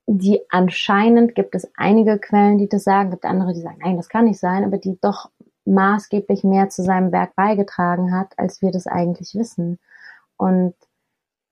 die 0.06 0.40
anscheinend 0.50 1.34
gibt 1.34 1.54
es 1.54 1.70
einige 1.76 2.18
Quellen, 2.18 2.58
die 2.58 2.68
das 2.68 2.84
sagen, 2.84 3.10
gibt 3.10 3.25
andere, 3.25 3.52
die 3.52 3.60
sagen, 3.60 3.78
nein, 3.82 3.96
das 3.96 4.08
kann 4.08 4.26
nicht 4.26 4.38
sein, 4.38 4.64
aber 4.64 4.78
die 4.78 4.98
doch 5.00 5.30
maßgeblich 5.64 6.44
mehr 6.44 6.70
zu 6.70 6.82
seinem 6.82 7.12
Werk 7.12 7.34
beigetragen 7.34 8.14
hat, 8.14 8.38
als 8.38 8.62
wir 8.62 8.70
das 8.70 8.87
eigentlich 8.87 9.34
wissen. 9.34 9.78
Und 10.38 10.75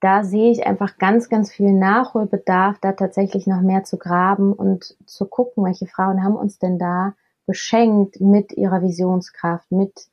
da 0.00 0.24
sehe 0.24 0.50
ich 0.50 0.66
einfach 0.66 0.96
ganz, 0.98 1.28
ganz 1.28 1.52
viel 1.52 1.72
Nachholbedarf, 1.72 2.78
da 2.80 2.92
tatsächlich 2.92 3.46
noch 3.46 3.60
mehr 3.60 3.84
zu 3.84 3.98
graben 3.98 4.52
und 4.52 4.96
zu 5.06 5.26
gucken, 5.26 5.64
welche 5.64 5.86
Frauen 5.86 6.22
haben 6.22 6.36
uns 6.36 6.58
denn 6.58 6.78
da 6.78 7.14
beschenkt 7.46 8.20
mit 8.20 8.52
ihrer 8.52 8.82
Visionskraft, 8.82 9.70
mit 9.70 10.08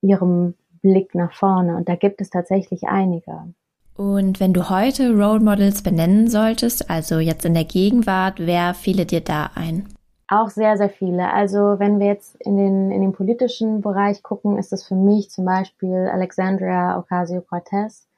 ihrem 0.00 0.54
Blick 0.82 1.14
nach 1.14 1.32
vorne. 1.32 1.76
Und 1.76 1.88
da 1.88 1.96
gibt 1.96 2.20
es 2.20 2.30
tatsächlich 2.30 2.84
einige. 2.88 3.52
Und 3.96 4.40
wenn 4.40 4.52
du 4.52 4.70
heute 4.70 5.10
Role 5.10 5.40
Models 5.40 5.82
benennen 5.82 6.28
solltest, 6.28 6.90
also 6.90 7.18
jetzt 7.18 7.44
in 7.44 7.54
der 7.54 7.64
Gegenwart, 7.64 8.38
wer 8.38 8.74
fiele 8.74 9.06
dir 9.06 9.20
da 9.20 9.50
ein? 9.54 9.86
Auch 10.28 10.48
sehr, 10.48 10.78
sehr 10.78 10.88
viele. 10.88 11.30
Also 11.32 11.78
wenn 11.78 12.00
wir 12.00 12.06
jetzt 12.06 12.36
in 12.40 12.56
den, 12.56 12.90
in 12.90 13.02
den 13.02 13.12
politischen 13.12 13.82
Bereich 13.82 14.22
gucken, 14.22 14.56
ist 14.56 14.72
es 14.72 14.86
für 14.86 14.94
mich 14.94 15.30
zum 15.30 15.44
Beispiel 15.44 16.08
Alexandria 16.10 16.98
Ocasio-Cortez, 16.98 18.08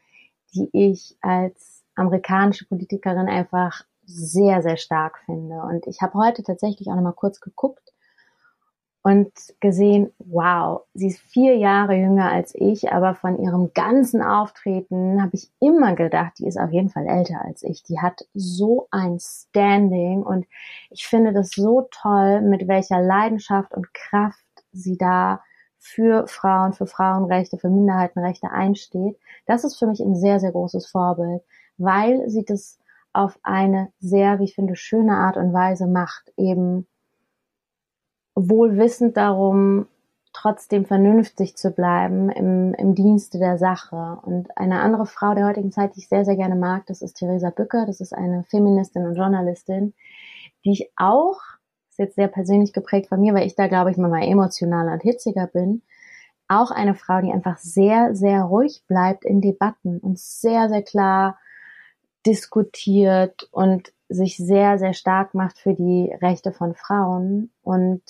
die 0.55 0.69
ich 0.73 1.17
als 1.21 1.83
amerikanische 1.97 2.67
Politikerin 2.67 3.29
einfach 3.29 3.83
sehr, 4.07 4.63
sehr 4.63 4.77
stark 4.77 5.19
finde. 5.27 5.57
Und 5.63 5.87
ich 5.89 6.03
habe 6.03 6.15
heute 6.15 6.45
tatsächlich 6.45 6.89
auch 6.89 6.95
nochmal 6.95 7.15
kurz 7.15 7.41
geguckt 7.41 7.94
und 9.05 9.31
gesehen, 9.61 10.15
wow, 10.19 10.81
sie 10.95 11.09
ist 11.09 11.21
vier 11.21 11.59
Jahre 11.59 11.95
jünger 11.95 12.33
als 12.33 12.55
ich, 12.55 12.91
aber 12.91 13.15
von 13.15 13.39
ihrem 13.39 13.71
ganzen 13.75 14.23
Auftreten 14.23 15.21
habe 15.21 15.33
ich 15.35 15.51
immer 15.61 15.95
gedacht, 15.95 16.33
die 16.39 16.47
ist 16.47 16.59
auf 16.59 16.73
jeden 16.73 16.89
Fall 16.89 17.07
älter 17.07 17.45
als 17.45 17.63
ich. 17.63 17.83
Die 17.83 18.01
hat 18.01 18.27
so 18.33 18.89
ein 18.91 19.19
Standing 19.21 20.23
und 20.23 20.47
ich 20.89 21.07
finde 21.07 21.35
das 21.35 21.51
so 21.51 21.87
toll, 21.91 22.41
mit 22.41 22.67
welcher 22.67 23.03
Leidenschaft 23.03 23.75
und 23.75 23.93
Kraft 23.93 24.43
sie 24.73 24.97
da 24.97 25.43
für 25.79 26.27
Frauen, 26.27 26.73
für 26.73 26.87
Frauenrechte, 26.87 27.59
für 27.59 27.69
Minderheitenrechte 27.69 28.51
einsteht. 28.51 29.19
Das 29.45 29.65
ist 29.65 29.79
für 29.79 29.87
mich 29.87 30.01
ein 30.01 30.17
sehr, 30.17 30.41
sehr 30.41 30.53
großes 30.53 30.87
Vorbild, 30.87 31.43
weil 31.77 32.31
sie 32.31 32.47
das 32.47 32.79
auf 33.13 33.39
eine 33.43 33.93
sehr, 34.01 34.39
wie 34.39 34.45
ich 34.45 34.55
finde, 34.55 34.77
schöne 34.77 35.19
Art 35.19 35.37
und 35.37 35.53
Weise 35.53 35.87
macht, 35.87 36.33
eben 36.39 36.87
wohl 38.35 38.77
wissend 38.77 39.17
darum, 39.17 39.87
trotzdem 40.33 40.85
vernünftig 40.85 41.57
zu 41.57 41.71
bleiben 41.71 42.29
im, 42.29 42.75
im 42.75 42.95
Dienste 42.95 43.39
der 43.39 43.57
Sache. 43.57 44.19
Und 44.23 44.57
eine 44.59 44.81
andere 44.81 45.07
Frau 45.07 45.35
der 45.35 45.47
heutigen 45.47 45.73
Zeit, 45.73 45.95
die 45.95 46.01
ich 46.01 46.09
sehr, 46.09 46.25
sehr 46.25 46.37
gerne 46.37 46.57
mag, 46.57 46.87
das 46.87 47.03
ist 47.03 47.15
Theresa 47.15 47.51
Bücker. 47.51 47.87
Das 47.87 48.01
ist 48.01 48.13
eine 48.13 48.43
Feministin 48.45 49.07
und 49.07 49.15
Journalistin, 49.15 49.95
die 50.65 50.73
ich 50.73 50.91
auch, 50.97 51.41
ist 51.89 51.99
jetzt 51.99 52.17
sehr 52.17 52.29
persönlich 52.29 52.73
geprägt 52.73 53.09
von 53.09 53.21
mir, 53.21 53.33
weil 53.33 53.47
ich 53.47 53.55
da, 53.55 53.69
glaube 53.69 53.93
ich, 53.93 53.97
mal 53.97 54.23
emotionaler 54.23 54.95
und 54.95 55.03
hitziger 55.03 55.47
bin, 55.47 55.83
auch 56.49 56.73
eine 56.73 56.95
Frau, 56.95 57.21
die 57.21 57.33
einfach 57.33 57.59
sehr, 57.59 58.15
sehr 58.15 58.43
ruhig 58.43 58.83
bleibt 58.89 59.25
in 59.25 59.41
Debatten 59.41 59.99
und 60.01 60.19
sehr, 60.19 60.69
sehr 60.69 60.83
klar 60.83 61.39
diskutiert 62.27 63.49
und 63.53 63.94
sich 64.09 64.37
sehr, 64.37 64.79
sehr 64.79 64.93
stark 64.93 65.35
macht 65.35 65.59
für 65.59 65.75
die 65.75 66.15
Rechte 66.21 66.53
von 66.53 66.75
Frauen. 66.75 67.51
Und 67.63 68.03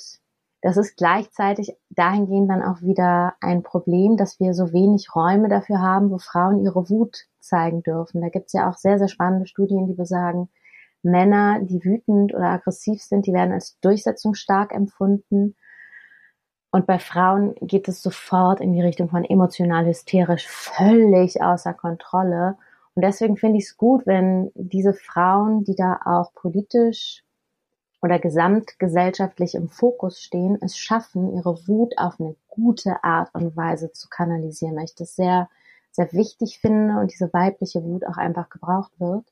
das 0.62 0.76
ist 0.76 0.96
gleichzeitig 0.96 1.76
dahingehend 1.90 2.50
dann 2.50 2.62
auch 2.62 2.80
wieder 2.82 3.34
ein 3.40 3.62
Problem, 3.62 4.16
dass 4.16 4.40
wir 4.40 4.54
so 4.54 4.72
wenig 4.72 5.14
Räume 5.14 5.48
dafür 5.48 5.80
haben, 5.80 6.10
wo 6.10 6.18
Frauen 6.18 6.64
ihre 6.64 6.88
Wut 6.88 7.26
zeigen 7.38 7.82
dürfen. 7.82 8.22
Da 8.22 8.28
gibt 8.28 8.46
es 8.46 8.54
ja 8.54 8.68
auch 8.68 8.76
sehr, 8.76 8.98
sehr 8.98 9.08
spannende 9.08 9.46
Studien, 9.46 9.86
die 9.86 9.94
besagen, 9.94 10.48
Männer, 11.02 11.60
die 11.60 11.84
wütend 11.84 12.34
oder 12.34 12.46
aggressiv 12.46 13.02
sind, 13.02 13.26
die 13.26 13.34
werden 13.34 13.52
als 13.52 13.78
durchsetzungsstark 13.80 14.72
empfunden. 14.72 15.54
Und 16.70 16.86
bei 16.86 16.98
Frauen 16.98 17.54
geht 17.60 17.86
es 17.86 18.02
sofort 18.02 18.60
in 18.60 18.72
die 18.72 18.80
Richtung 18.80 19.10
von 19.10 19.24
emotional 19.24 19.86
hysterisch, 19.86 20.48
völlig 20.48 21.42
außer 21.42 21.74
Kontrolle. 21.74 22.56
Und 22.94 23.02
deswegen 23.04 23.36
finde 23.36 23.58
ich 23.58 23.64
es 23.64 23.76
gut, 23.76 24.06
wenn 24.06 24.50
diese 24.54 24.94
Frauen, 24.94 25.64
die 25.64 25.74
da 25.74 26.00
auch 26.04 26.32
politisch 26.34 27.24
oder 28.00 28.18
gesamtgesellschaftlich 28.18 29.54
im 29.54 29.68
Fokus 29.68 30.20
stehen, 30.20 30.58
es 30.60 30.76
schaffen, 30.76 31.34
ihre 31.34 31.66
Wut 31.66 31.94
auf 31.96 32.20
eine 32.20 32.36
gute 32.48 33.02
Art 33.02 33.34
und 33.34 33.56
Weise 33.56 33.92
zu 33.92 34.08
kanalisieren, 34.08 34.76
weil 34.76 34.84
ich 34.84 34.94
das 34.94 35.16
sehr, 35.16 35.48
sehr 35.90 36.12
wichtig 36.12 36.58
finde 36.60 36.98
und 37.00 37.10
diese 37.10 37.32
weibliche 37.32 37.82
Wut 37.82 38.06
auch 38.06 38.16
einfach 38.16 38.48
gebraucht 38.48 38.92
wird. 38.98 39.24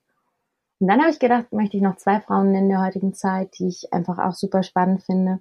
Und 0.81 0.89
dann 0.89 1.01
habe 1.01 1.11
ich 1.11 1.21
gedacht, 1.21 1.53
möchte 1.53 1.77
ich 1.77 1.83
noch 1.83 1.97
zwei 1.97 2.21
Frauen 2.21 2.51
nennen 2.51 2.69
der 2.69 2.85
heutigen 2.85 3.15
Zeit, 3.15 3.57
die 3.59 3.69
ich 3.69 3.93
einfach 3.93 4.19
auch 4.19 4.33
super 4.33 4.65
spannend 4.65 5.05
finde. 5.05 5.39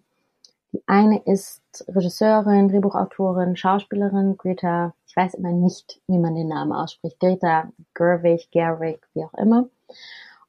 Die 0.72 0.84
eine 0.86 1.20
ist 1.24 1.63
Regisseurin, 1.88 2.68
Drehbuchautorin, 2.68 3.56
Schauspielerin, 3.56 4.38
Greta, 4.38 4.94
ich 5.12 5.18
weiß 5.18 5.34
immer 5.34 5.51
nicht, 5.51 6.00
wie 6.08 6.18
man 6.18 6.36
den 6.36 6.48
Namen 6.48 6.72
ausspricht, 6.72 7.20
Greta 7.20 7.70
Gerwig, 7.94 8.50
Gerwig, 8.50 9.06
wie 9.13 9.25
auch 9.25 9.34
immer. 9.34 9.68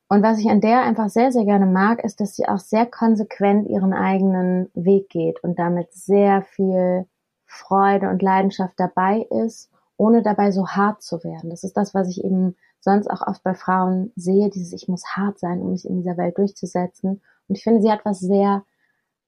Und 0.07 0.23
was 0.23 0.39
ich 0.39 0.49
an 0.49 0.61
der 0.61 0.83
einfach 0.83 1.09
sehr, 1.09 1.33
sehr 1.33 1.45
gerne 1.45 1.67
mag, 1.67 2.05
ist, 2.05 2.21
dass 2.21 2.37
sie 2.37 2.47
auch 2.47 2.61
sehr 2.61 2.87
konsequent 2.87 3.69
ihren 3.69 3.93
eigenen 3.93 4.71
Weg 4.75 5.09
geht 5.09 5.43
und 5.43 5.59
damit 5.59 5.93
sehr 5.93 6.43
viel 6.43 7.09
Freude 7.45 8.09
und 8.09 8.23
Leidenschaft 8.23 8.75
dabei 8.77 9.27
ist, 9.31 9.69
ohne 9.97 10.23
dabei 10.23 10.53
so 10.53 10.69
hart 10.69 11.03
zu 11.03 11.25
werden. 11.25 11.51
Das 11.51 11.65
ist 11.65 11.77
das, 11.77 11.93
was 11.93 12.09
ich 12.09 12.23
eben 12.23 12.55
sonst 12.79 13.11
auch 13.11 13.27
oft 13.27 13.43
bei 13.43 13.55
Frauen 13.55 14.13
sehe, 14.15 14.49
dieses 14.49 14.73
ich 14.73 14.87
muss 14.87 15.05
hart 15.17 15.41
sein, 15.41 15.61
um 15.61 15.73
mich 15.73 15.89
in 15.89 15.97
dieser 15.97 16.17
Welt 16.17 16.39
durchzusetzen. 16.39 17.21
Und 17.49 17.57
ich 17.57 17.65
finde, 17.65 17.83
sie 17.83 17.91
hat 17.91 18.05
was 18.05 18.21
sehr 18.21 18.63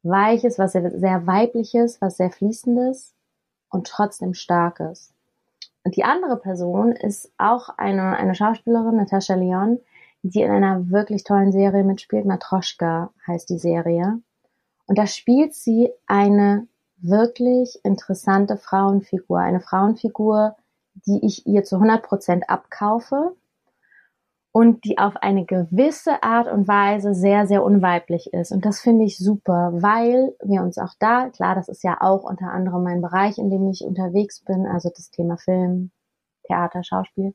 Weiches, 0.05 0.61
was 0.61 0.73
sehr, 0.73 0.97
sehr 0.97 1.27
Weibliches, 1.27 2.01
was 2.01 2.19
sehr 2.19 2.31
Fließendes 2.31 3.15
und 3.69 3.89
trotzdem 3.89 4.35
Starkes. 4.35 5.14
Die 5.87 6.05
andere 6.05 6.39
Person 6.39 6.93
ist 6.93 7.33
auch 7.37 7.69
eine, 7.77 8.17
eine 8.17 8.35
Schauspielerin, 8.35 8.97
Natascha 8.97 9.35
Leon, 9.35 9.79
die 10.23 10.41
in 10.41 10.51
einer 10.51 10.91
wirklich 10.91 11.25
tollen 11.25 11.53
Serie 11.53 11.85
mitspielt. 11.85 12.25
Matroschka 12.25 13.11
heißt 13.27 13.51
die 13.51 13.59
Serie. 13.59 14.21
Und 14.87 14.99
da 14.99 15.07
spielt 15.07 15.55
sie 15.55 15.91
eine 16.07 16.67
wirklich 16.97 17.79
interessante 17.85 18.57
Frauenfigur. 18.57 19.39
Eine 19.39 19.61
Frauenfigur, 19.61 20.57
die 21.07 21.25
ich 21.25 21.47
ihr 21.47 21.65
zu 21.65 21.77
100 21.77 22.03
Prozent 22.03 22.49
abkaufe, 22.49 23.37
und 24.57 24.85
die 24.85 24.99
auf 24.99 25.17
eine 25.17 25.45
gewisse 25.45 26.23
Art 26.23 26.47
und 26.47 26.69
Weise 26.69 27.13
sehr, 27.13 27.49
sehr 27.49 27.65
unweiblich 27.65 28.33
ist. 28.33 28.53
Und 28.53 28.65
das 28.65 28.79
finde 28.79 29.05
ich 29.05 29.19
super, 29.19 29.73
weil 29.75 30.37
wir 30.45 30.63
uns 30.63 30.79
auch 30.79 30.95
da, 31.01 31.29
klar, 31.31 31.57
das 31.57 31.69
ist 31.69 31.83
ja 31.83 31.97
auch 32.01 32.23
unter 32.23 32.53
anderem 32.53 32.85
mein 32.85 33.03
Bereich, 33.03 33.37
in 33.39 33.51
dem 33.51 33.69
ich 33.69 33.83
unterwegs 33.85 34.45
bin, 34.45 34.65
also 34.65 34.91
das 34.95 35.11
Thema 35.11 35.39
Film, 35.39 35.91
Theater, 36.47 36.85
Schauspiel, 36.85 37.35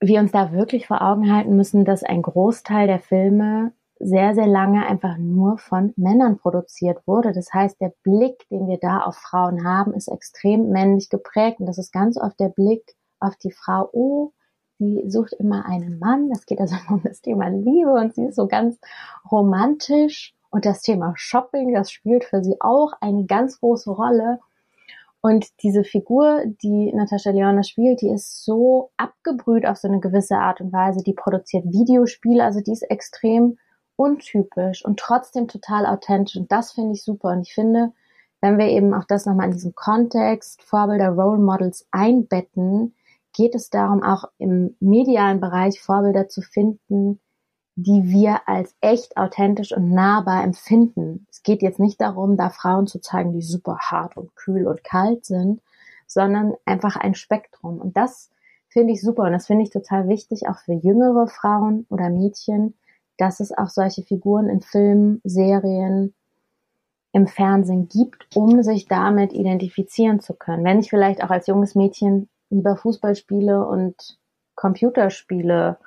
wir 0.00 0.18
uns 0.18 0.32
da 0.32 0.50
wirklich 0.50 0.88
vor 0.88 1.02
Augen 1.02 1.32
halten 1.32 1.54
müssen, 1.54 1.84
dass 1.84 2.02
ein 2.02 2.22
Großteil 2.22 2.88
der 2.88 2.98
Filme 2.98 3.72
sehr, 4.00 4.34
sehr 4.34 4.48
lange 4.48 4.84
einfach 4.84 5.18
nur 5.18 5.58
von 5.58 5.94
Männern 5.96 6.36
produziert 6.36 7.06
wurde. 7.06 7.32
Das 7.32 7.54
heißt, 7.54 7.80
der 7.80 7.92
Blick, 8.02 8.44
den 8.50 8.66
wir 8.66 8.78
da 8.78 9.02
auf 9.02 9.14
Frauen 9.14 9.64
haben, 9.64 9.94
ist 9.94 10.08
extrem 10.08 10.70
männlich 10.70 11.10
geprägt. 11.10 11.60
Und 11.60 11.66
das 11.66 11.78
ist 11.78 11.92
ganz 11.92 12.18
oft 12.18 12.40
der 12.40 12.48
Blick 12.48 12.82
auf 13.20 13.36
die 13.36 13.52
Frau, 13.52 13.88
oh, 13.92 14.32
sie 14.78 15.04
sucht 15.08 15.32
immer 15.34 15.66
einen 15.66 15.98
Mann. 15.98 16.30
Es 16.32 16.46
geht 16.46 16.60
also 16.60 16.76
um 16.88 17.02
das 17.02 17.20
Thema 17.20 17.48
Liebe 17.48 17.92
und 17.92 18.14
sie 18.14 18.26
ist 18.26 18.36
so 18.36 18.46
ganz 18.46 18.78
romantisch. 19.30 20.34
Und 20.50 20.66
das 20.66 20.82
Thema 20.82 21.14
Shopping, 21.16 21.74
das 21.74 21.90
spielt 21.90 22.24
für 22.24 22.44
sie 22.44 22.60
auch 22.60 22.92
eine 23.00 23.24
ganz 23.24 23.58
große 23.58 23.90
Rolle. 23.90 24.38
Und 25.20 25.46
diese 25.62 25.84
Figur, 25.84 26.44
die 26.62 26.92
Natascha 26.92 27.30
Leona 27.30 27.62
spielt, 27.62 28.02
die 28.02 28.10
ist 28.10 28.44
so 28.44 28.90
abgebrüht 28.96 29.66
auf 29.66 29.78
so 29.78 29.88
eine 29.88 29.98
gewisse 29.98 30.36
Art 30.36 30.60
und 30.60 30.72
Weise. 30.72 31.02
Die 31.02 31.14
produziert 31.14 31.64
Videospiele, 31.64 32.44
also 32.44 32.60
die 32.60 32.72
ist 32.72 32.82
extrem 32.82 33.58
untypisch 33.96 34.84
und 34.84 35.00
trotzdem 35.00 35.48
total 35.48 35.86
authentisch. 35.86 36.36
Und 36.36 36.52
das 36.52 36.72
finde 36.72 36.92
ich 36.92 37.02
super. 37.02 37.30
Und 37.30 37.42
ich 37.42 37.54
finde, 37.54 37.92
wenn 38.40 38.58
wir 38.58 38.66
eben 38.66 38.92
auch 38.92 39.04
das 39.04 39.26
nochmal 39.26 39.46
in 39.46 39.52
diesem 39.52 39.74
Kontext 39.74 40.62
Vorbilder 40.62 41.08
Role 41.08 41.40
Models 41.40 41.88
einbetten, 41.90 42.94
geht 43.34 43.54
es 43.54 43.68
darum, 43.68 44.02
auch 44.02 44.24
im 44.38 44.76
medialen 44.80 45.40
Bereich 45.40 45.80
Vorbilder 45.80 46.28
zu 46.28 46.40
finden, 46.40 47.20
die 47.76 48.04
wir 48.04 48.48
als 48.48 48.74
echt 48.80 49.16
authentisch 49.16 49.76
und 49.76 49.90
nahbar 49.90 50.44
empfinden. 50.44 51.26
Es 51.30 51.42
geht 51.42 51.60
jetzt 51.60 51.80
nicht 51.80 52.00
darum, 52.00 52.36
da 52.36 52.48
Frauen 52.48 52.86
zu 52.86 53.00
zeigen, 53.00 53.32
die 53.32 53.42
super 53.42 53.78
hart 53.80 54.16
und 54.16 54.34
kühl 54.36 54.66
und 54.66 54.84
kalt 54.84 55.26
sind, 55.26 55.60
sondern 56.06 56.54
einfach 56.64 56.96
ein 56.96 57.14
Spektrum. 57.14 57.80
Und 57.80 57.96
das 57.96 58.30
finde 58.68 58.92
ich 58.92 59.00
super 59.00 59.24
und 59.24 59.32
das 59.32 59.48
finde 59.48 59.64
ich 59.64 59.70
total 59.70 60.08
wichtig, 60.08 60.48
auch 60.48 60.58
für 60.58 60.72
jüngere 60.72 61.26
Frauen 61.26 61.86
oder 61.90 62.10
Mädchen, 62.10 62.74
dass 63.18 63.40
es 63.40 63.52
auch 63.56 63.68
solche 63.68 64.02
Figuren 64.02 64.48
in 64.48 64.60
Filmen, 64.60 65.20
Serien, 65.24 66.14
im 67.12 67.28
Fernsehen 67.28 67.88
gibt, 67.88 68.26
um 68.34 68.62
sich 68.62 68.86
damit 68.86 69.32
identifizieren 69.32 70.20
zu 70.20 70.34
können. 70.34 70.64
Wenn 70.64 70.80
ich 70.80 70.90
vielleicht 70.90 71.22
auch 71.22 71.30
als 71.30 71.46
junges 71.46 71.76
Mädchen 71.76 72.28
lieber 72.54 72.76
Fußballspiele 72.76 73.66
und 73.66 73.94
Computerspiele 74.54 75.78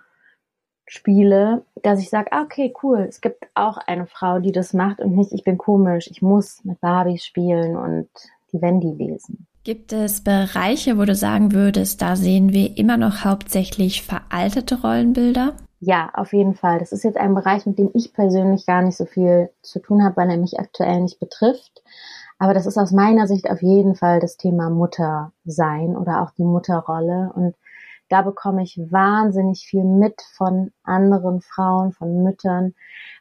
spiele, 0.86 1.64
dass 1.84 2.00
ich 2.00 2.10
sage, 2.10 2.32
ah, 2.32 2.44
okay, 2.44 2.74
cool, 2.82 3.06
es 3.10 3.22
gibt 3.22 3.48
auch 3.56 3.78
eine 3.78 4.08
Frau, 4.08 4.40
die 4.40 4.52
das 4.52 4.74
macht 4.74 5.00
und 5.00 5.16
nicht, 5.16 5.34
ich 5.34 5.44
bin 5.44 5.58
komisch, 5.58 6.08
ich 6.10 6.22
muss 6.22 6.64
mit 6.64 6.80
Barbies 6.80 7.26
spielen 7.26 7.76
und 7.76 8.10
die 8.54 8.62
Wendy 8.62 8.92
lesen. 8.92 9.48
Gibt 9.64 9.92
es 9.92 10.24
Bereiche, 10.24 10.98
wo 10.98 11.04
du 11.04 11.14
sagen 11.14 11.52
würdest, 11.52 12.02
da 12.02 12.16
sehen 12.16 12.54
wir 12.54 12.78
immer 12.78 12.96
noch 12.96 13.26
hauptsächlich 13.26 14.02
veraltete 14.02 14.80
Rollenbilder? 14.80 15.58
Ja, 15.82 16.10
auf 16.14 16.32
jeden 16.32 16.56
Fall. 16.56 16.80
Das 16.80 16.94
ist 16.94 17.04
jetzt 17.04 17.18
ein 17.18 17.36
Bereich, 17.36 17.66
mit 17.66 17.78
dem 17.78 17.92
ich 17.94 18.14
persönlich 18.14 18.66
gar 18.66 18.82
nicht 18.82 18.96
so 18.96 19.06
viel 19.06 19.50
zu 19.62 19.80
tun 19.80 20.04
habe, 20.04 20.16
weil 20.16 20.30
er 20.30 20.38
mich 20.38 20.58
aktuell 20.58 21.02
nicht 21.02 21.20
betrifft. 21.20 21.84
Aber 22.40 22.54
das 22.54 22.66
ist 22.66 22.78
aus 22.78 22.92
meiner 22.92 23.28
Sicht 23.28 23.50
auf 23.50 23.62
jeden 23.62 23.96
Fall 23.96 24.20
das 24.20 24.38
Thema 24.38 24.70
Mutter 24.70 25.32
sein 25.46 25.98
oder 25.98 26.22
auch 26.22 26.32
die 26.32 26.44
Mutterrolle. 26.44 27.32
Und 27.34 27.56
da 28.10 28.22
bekomme 28.22 28.64
ich 28.64 28.80
wahnsinnig 28.92 29.66
viel 29.68 29.84
mit 29.84 30.22
von 30.36 30.72
anderen 30.84 31.42
Frauen, 31.42 31.92
von 31.92 32.24
Müttern, 32.24 32.74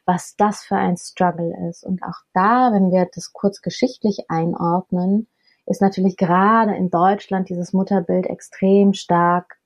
was 0.05 0.35
das 0.37 0.63
für 0.63 0.75
ein 0.75 0.97
Struggle 0.97 1.53
ist. 1.69 1.83
Und 1.83 2.03
auch 2.03 2.21
da, 2.33 2.71
wenn 2.71 2.91
wir 2.91 3.09
das 3.13 3.33
kurz 3.33 3.61
geschichtlich 3.61 4.29
einordnen, 4.29 5.27
ist 5.65 5.81
natürlich 5.81 6.15
gerade 6.15 6.75
in 6.75 6.89
Deutschland 6.89 7.49
dieses 7.49 7.73
Mutterbild 7.73 8.27
extrem 8.27 8.93
stark 8.93 9.57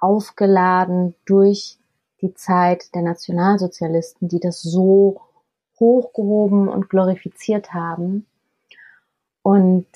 aufgeladen 0.00 1.14
durch 1.24 1.78
die 2.20 2.34
Zeit 2.34 2.94
der 2.94 3.02
Nationalsozialisten, 3.02 4.28
die 4.28 4.40
das 4.40 4.62
so 4.62 5.20
hochgehoben 5.80 6.68
und 6.68 6.88
glorifiziert 6.88 7.72
haben. 7.74 8.26
Und 9.44 9.86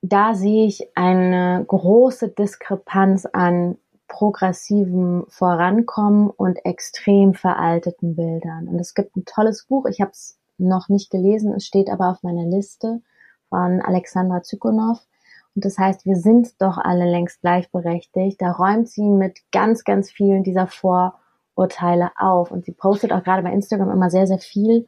da 0.00 0.34
sehe 0.34 0.64
ich 0.64 0.96
eine 0.96 1.64
große 1.66 2.28
Diskrepanz 2.28 3.26
an 3.26 3.78
progressivem 4.06 5.24
Vorankommen 5.28 6.30
und 6.30 6.64
extrem 6.64 7.34
veralteten 7.34 8.14
Bildern. 8.14 8.68
Und 8.68 8.78
es 8.78 8.94
gibt 8.94 9.16
ein 9.16 9.24
tolles 9.24 9.66
Buch, 9.66 9.86
ich 9.86 10.00
habe 10.00 10.12
es 10.12 10.38
noch 10.56 10.88
nicht 10.88 11.10
gelesen, 11.10 11.52
es 11.52 11.66
steht 11.66 11.90
aber 11.90 12.10
auf 12.10 12.22
meiner 12.22 12.46
Liste 12.46 13.02
von 13.48 13.82
Alexandra 13.82 14.44
Zykonow. 14.44 15.00
Und 15.56 15.64
das 15.64 15.78
heißt, 15.78 16.06
wir 16.06 16.16
sind 16.16 16.62
doch 16.62 16.78
alle 16.78 17.10
längst 17.10 17.40
gleichberechtigt. 17.40 18.40
Da 18.40 18.52
räumt 18.52 18.88
sie 18.88 19.08
mit 19.08 19.40
ganz, 19.50 19.82
ganz 19.82 20.12
vielen 20.12 20.44
dieser 20.44 20.68
Vorurteile 20.68 22.12
auf. 22.16 22.52
Und 22.52 22.64
sie 22.64 22.72
postet 22.72 23.12
auch 23.12 23.24
gerade 23.24 23.42
bei 23.42 23.52
Instagram 23.52 23.90
immer 23.90 24.10
sehr, 24.10 24.28
sehr 24.28 24.38
viel. 24.38 24.86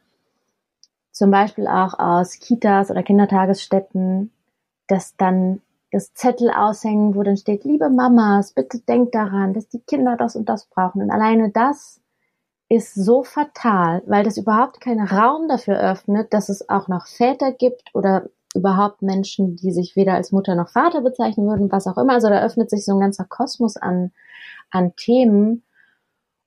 Zum 1.18 1.32
Beispiel 1.32 1.66
auch 1.66 1.98
aus 1.98 2.38
Kitas 2.38 2.92
oder 2.92 3.02
Kindertagesstätten, 3.02 4.30
dass 4.86 5.16
dann 5.16 5.60
das 5.90 6.14
Zettel 6.14 6.48
aushängen, 6.48 7.16
wo 7.16 7.24
dann 7.24 7.36
steht, 7.36 7.64
liebe 7.64 7.90
Mamas, 7.90 8.52
bitte 8.52 8.78
denkt 8.78 9.16
daran, 9.16 9.52
dass 9.52 9.68
die 9.68 9.80
Kinder 9.80 10.16
das 10.16 10.36
und 10.36 10.48
das 10.48 10.66
brauchen. 10.66 11.02
Und 11.02 11.10
alleine 11.10 11.50
das 11.50 12.00
ist 12.68 12.94
so 12.94 13.24
fatal, 13.24 14.04
weil 14.06 14.22
das 14.22 14.36
überhaupt 14.36 14.80
keinen 14.80 15.08
Raum 15.08 15.48
dafür 15.48 15.80
öffnet, 15.80 16.32
dass 16.32 16.48
es 16.50 16.68
auch 16.68 16.86
noch 16.86 17.08
Väter 17.08 17.50
gibt 17.50 17.92
oder 17.94 18.28
überhaupt 18.54 19.02
Menschen, 19.02 19.56
die 19.56 19.72
sich 19.72 19.96
weder 19.96 20.14
als 20.14 20.30
Mutter 20.30 20.54
noch 20.54 20.68
Vater 20.68 21.00
bezeichnen 21.00 21.48
würden, 21.48 21.72
was 21.72 21.88
auch 21.88 21.98
immer. 21.98 22.12
Also 22.12 22.28
da 22.28 22.44
öffnet 22.44 22.70
sich 22.70 22.84
so 22.84 22.92
ein 22.92 23.00
ganzer 23.00 23.24
Kosmos 23.24 23.76
an, 23.76 24.12
an 24.70 24.94
Themen. 24.94 25.64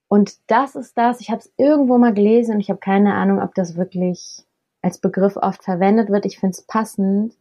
Und 0.08 0.32
das 0.48 0.78
ist 0.78 0.98
das, 0.98 1.20
ich 1.20 1.30
habe 1.30 1.42
es 1.42 1.52
irgendwo 1.58 1.98
mal 1.98 2.14
gelesen 2.14 2.56
und 2.56 2.62
ich 2.62 2.70
habe 2.70 2.80
keine 2.80 3.16
Ahnung, 3.16 3.42
ob 3.42 3.54
das 3.54 3.76
wirklich 3.76 4.46
als 4.82 4.98
Begriff 4.98 5.38
oft 5.38 5.64
verwendet 5.64 6.10
wird. 6.10 6.26
Ich 6.26 6.40
finde 6.40 6.56
es 6.58 6.64
passend, 6.64 7.36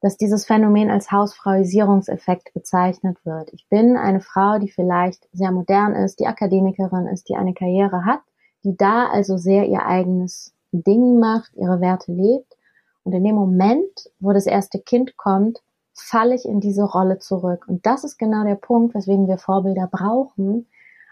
dass 0.00 0.16
dieses 0.16 0.46
Phänomen 0.46 0.90
als 0.90 1.10
Hausfrauisierungseffekt 1.10 2.52
bezeichnet 2.54 3.18
wird. 3.24 3.52
Ich 3.52 3.68
bin 3.68 3.96
eine 3.96 4.20
Frau, 4.20 4.58
die 4.58 4.70
vielleicht 4.70 5.28
sehr 5.32 5.50
modern 5.50 5.94
ist, 5.94 6.20
die 6.20 6.26
Akademikerin 6.26 7.06
ist, 7.06 7.28
die 7.28 7.36
eine 7.36 7.54
Karriere 7.54 8.04
hat, 8.04 8.20
die 8.62 8.76
da 8.76 9.08
also 9.08 9.36
sehr 9.36 9.66
ihr 9.66 9.86
eigenes 9.86 10.52
Ding 10.72 11.18
macht, 11.18 11.54
ihre 11.54 11.80
Werte 11.80 12.12
lebt 12.12 12.56
und 13.04 13.12
in 13.12 13.24
dem 13.24 13.36
Moment, 13.36 14.10
wo 14.18 14.32
das 14.32 14.46
erste 14.46 14.80
Kind 14.80 15.16
kommt, 15.16 15.62
falle 15.94 16.34
ich 16.34 16.44
in 16.44 16.60
diese 16.60 16.82
Rolle 16.82 17.18
zurück. 17.18 17.64
Und 17.68 17.86
das 17.86 18.04
ist 18.04 18.18
genau 18.18 18.44
der 18.44 18.56
Punkt, 18.56 18.94
weswegen 18.94 19.28
wir 19.28 19.38
Vorbilder 19.38 19.88
brauchen, 19.90 20.66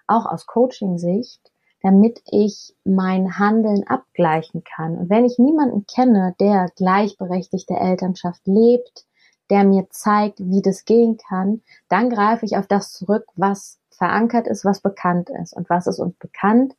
auch 0.06 0.26
aus 0.26 0.46
Coaching-Sicht, 0.46 1.40
damit 1.84 2.20
ich 2.26 2.74
mein 2.84 3.38
Handeln 3.38 3.86
abgleichen 3.86 4.64
kann. 4.64 4.96
Und 4.96 5.10
wenn 5.10 5.24
ich 5.24 5.38
niemanden 5.38 5.86
kenne, 5.86 6.34
der 6.40 6.70
gleichberechtigte 6.76 7.74
Elternschaft 7.74 8.40
lebt, 8.46 9.06
der 9.50 9.64
mir 9.64 9.86
zeigt, 9.90 10.40
wie 10.40 10.62
das 10.62 10.84
gehen 10.84 11.18
kann, 11.18 11.62
dann 11.88 12.10
greife 12.10 12.46
ich 12.46 12.56
auf 12.56 12.66
das 12.66 12.92
zurück, 12.92 13.26
was 13.36 13.78
verankert 13.90 14.48
ist, 14.48 14.64
was 14.64 14.80
bekannt 14.80 15.30
ist. 15.30 15.54
Und 15.54 15.70
was 15.70 15.86
ist 15.86 16.00
uns 16.00 16.16
bekannt? 16.16 16.74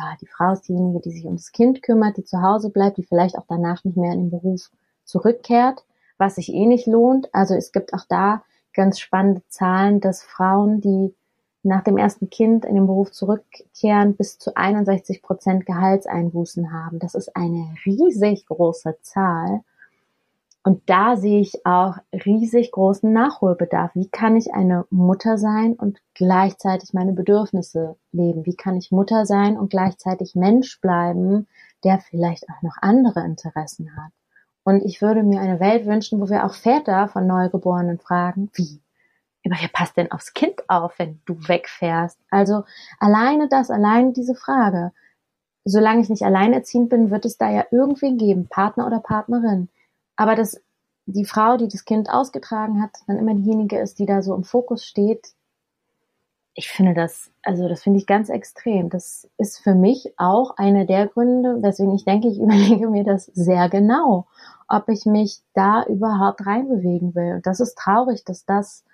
ja, 0.00 0.16
die 0.20 0.26
Frau 0.26 0.52
ist 0.52 0.68
diejenige, 0.68 1.00
die 1.00 1.10
sich 1.10 1.26
um 1.26 1.36
das 1.36 1.52
Kind 1.52 1.82
kümmert, 1.82 2.16
die 2.16 2.24
zu 2.24 2.40
Hause 2.42 2.70
bleibt, 2.70 2.96
die 2.96 3.02
vielleicht 3.02 3.36
auch 3.36 3.46
danach 3.48 3.84
nicht 3.84 3.96
mehr 3.96 4.12
in 4.12 4.20
den 4.20 4.30
Beruf 4.30 4.70
zurückkehrt, 5.04 5.84
was 6.18 6.36
sich 6.36 6.52
eh 6.52 6.66
nicht 6.66 6.86
lohnt. 6.86 7.32
Also 7.34 7.54
es 7.54 7.72
gibt 7.72 7.92
auch 7.92 8.04
da 8.08 8.42
ganz 8.72 8.98
spannende 8.98 9.42
Zahlen, 9.48 10.00
dass 10.00 10.22
Frauen, 10.22 10.80
die 10.80 11.14
nach 11.62 11.84
dem 11.84 11.98
ersten 11.98 12.30
Kind 12.30 12.64
in 12.64 12.74
den 12.74 12.86
Beruf 12.86 13.12
zurückkehren, 13.12 14.16
bis 14.16 14.38
zu 14.38 14.56
61 14.56 15.22
Prozent 15.22 15.66
Gehaltseinbußen 15.66 16.72
haben. 16.72 16.98
Das 16.98 17.14
ist 17.14 17.36
eine 17.36 17.74
riesig 17.84 18.46
große 18.46 18.96
Zahl. 19.02 19.60
Und 20.62 20.82
da 20.90 21.16
sehe 21.16 21.40
ich 21.40 21.64
auch 21.64 21.96
riesig 22.12 22.70
großen 22.72 23.10
Nachholbedarf. 23.10 23.92
Wie 23.94 24.08
kann 24.08 24.36
ich 24.36 24.52
eine 24.52 24.84
Mutter 24.90 25.38
sein 25.38 25.72
und 25.72 26.00
gleichzeitig 26.14 26.92
meine 26.92 27.12
Bedürfnisse 27.12 27.96
leben? 28.12 28.44
Wie 28.44 28.56
kann 28.56 28.76
ich 28.76 28.90
Mutter 28.90 29.24
sein 29.24 29.56
und 29.56 29.70
gleichzeitig 29.70 30.34
Mensch 30.34 30.80
bleiben, 30.80 31.46
der 31.82 31.98
vielleicht 31.98 32.44
auch 32.50 32.60
noch 32.62 32.76
andere 32.82 33.24
Interessen 33.24 33.96
hat? 33.96 34.12
Und 34.62 34.84
ich 34.84 35.00
würde 35.00 35.22
mir 35.22 35.40
eine 35.40 35.60
Welt 35.60 35.86
wünschen, 35.86 36.20
wo 36.20 36.28
wir 36.28 36.44
auch 36.44 36.54
Väter 36.54 37.08
von 37.08 37.26
Neugeborenen 37.26 37.98
fragen, 37.98 38.50
wie? 38.54 38.80
Wer 39.42 39.68
passt 39.72 39.96
denn 39.96 40.12
aufs 40.12 40.34
Kind 40.34 40.68
auf, 40.68 40.98
wenn 40.98 41.20
du 41.24 41.36
wegfährst? 41.48 42.18
Also 42.30 42.64
alleine 42.98 43.48
das, 43.48 43.70
alleine 43.70 44.12
diese 44.12 44.34
Frage. 44.34 44.92
Solange 45.64 46.02
ich 46.02 46.08
nicht 46.08 46.22
alleinerziehend 46.22 46.90
bin, 46.90 47.10
wird 47.10 47.24
es 47.24 47.38
da 47.38 47.50
ja 47.50 47.64
irgendwen 47.70 48.18
geben, 48.18 48.48
Partner 48.48 48.86
oder 48.86 49.00
Partnerin, 49.00 49.68
aber 50.16 50.34
dass 50.34 50.60
die 51.06 51.24
Frau, 51.24 51.56
die 51.56 51.68
das 51.68 51.84
Kind 51.84 52.10
ausgetragen 52.10 52.82
hat, 52.82 52.90
dann 53.06 53.18
immer 53.18 53.34
diejenige 53.34 53.78
ist, 53.78 53.98
die 53.98 54.06
da 54.06 54.22
so 54.22 54.34
im 54.34 54.44
Fokus 54.44 54.84
steht. 54.84 55.34
Ich 56.54 56.68
finde 56.68 56.94
das, 56.94 57.30
also 57.42 57.68
das 57.68 57.82
finde 57.82 57.98
ich 57.98 58.06
ganz 58.06 58.28
extrem. 58.28 58.90
Das 58.90 59.28
ist 59.38 59.58
für 59.58 59.74
mich 59.74 60.12
auch 60.18 60.56
einer 60.56 60.84
der 60.84 61.06
Gründe, 61.06 61.62
weswegen 61.62 61.94
ich 61.94 62.04
denke, 62.04 62.28
ich 62.28 62.38
überlege 62.40 62.88
mir 62.88 63.04
das 63.04 63.26
sehr 63.26 63.68
genau, 63.68 64.26
ob 64.68 64.88
ich 64.88 65.06
mich 65.06 65.40
da 65.54 65.84
überhaupt 65.84 66.44
reinbewegen 66.46 67.14
will. 67.14 67.34
Und 67.36 67.46
das 67.46 67.60
ist 67.60 67.76
traurig, 67.76 68.24
dass 68.24 68.44
das 68.44 68.84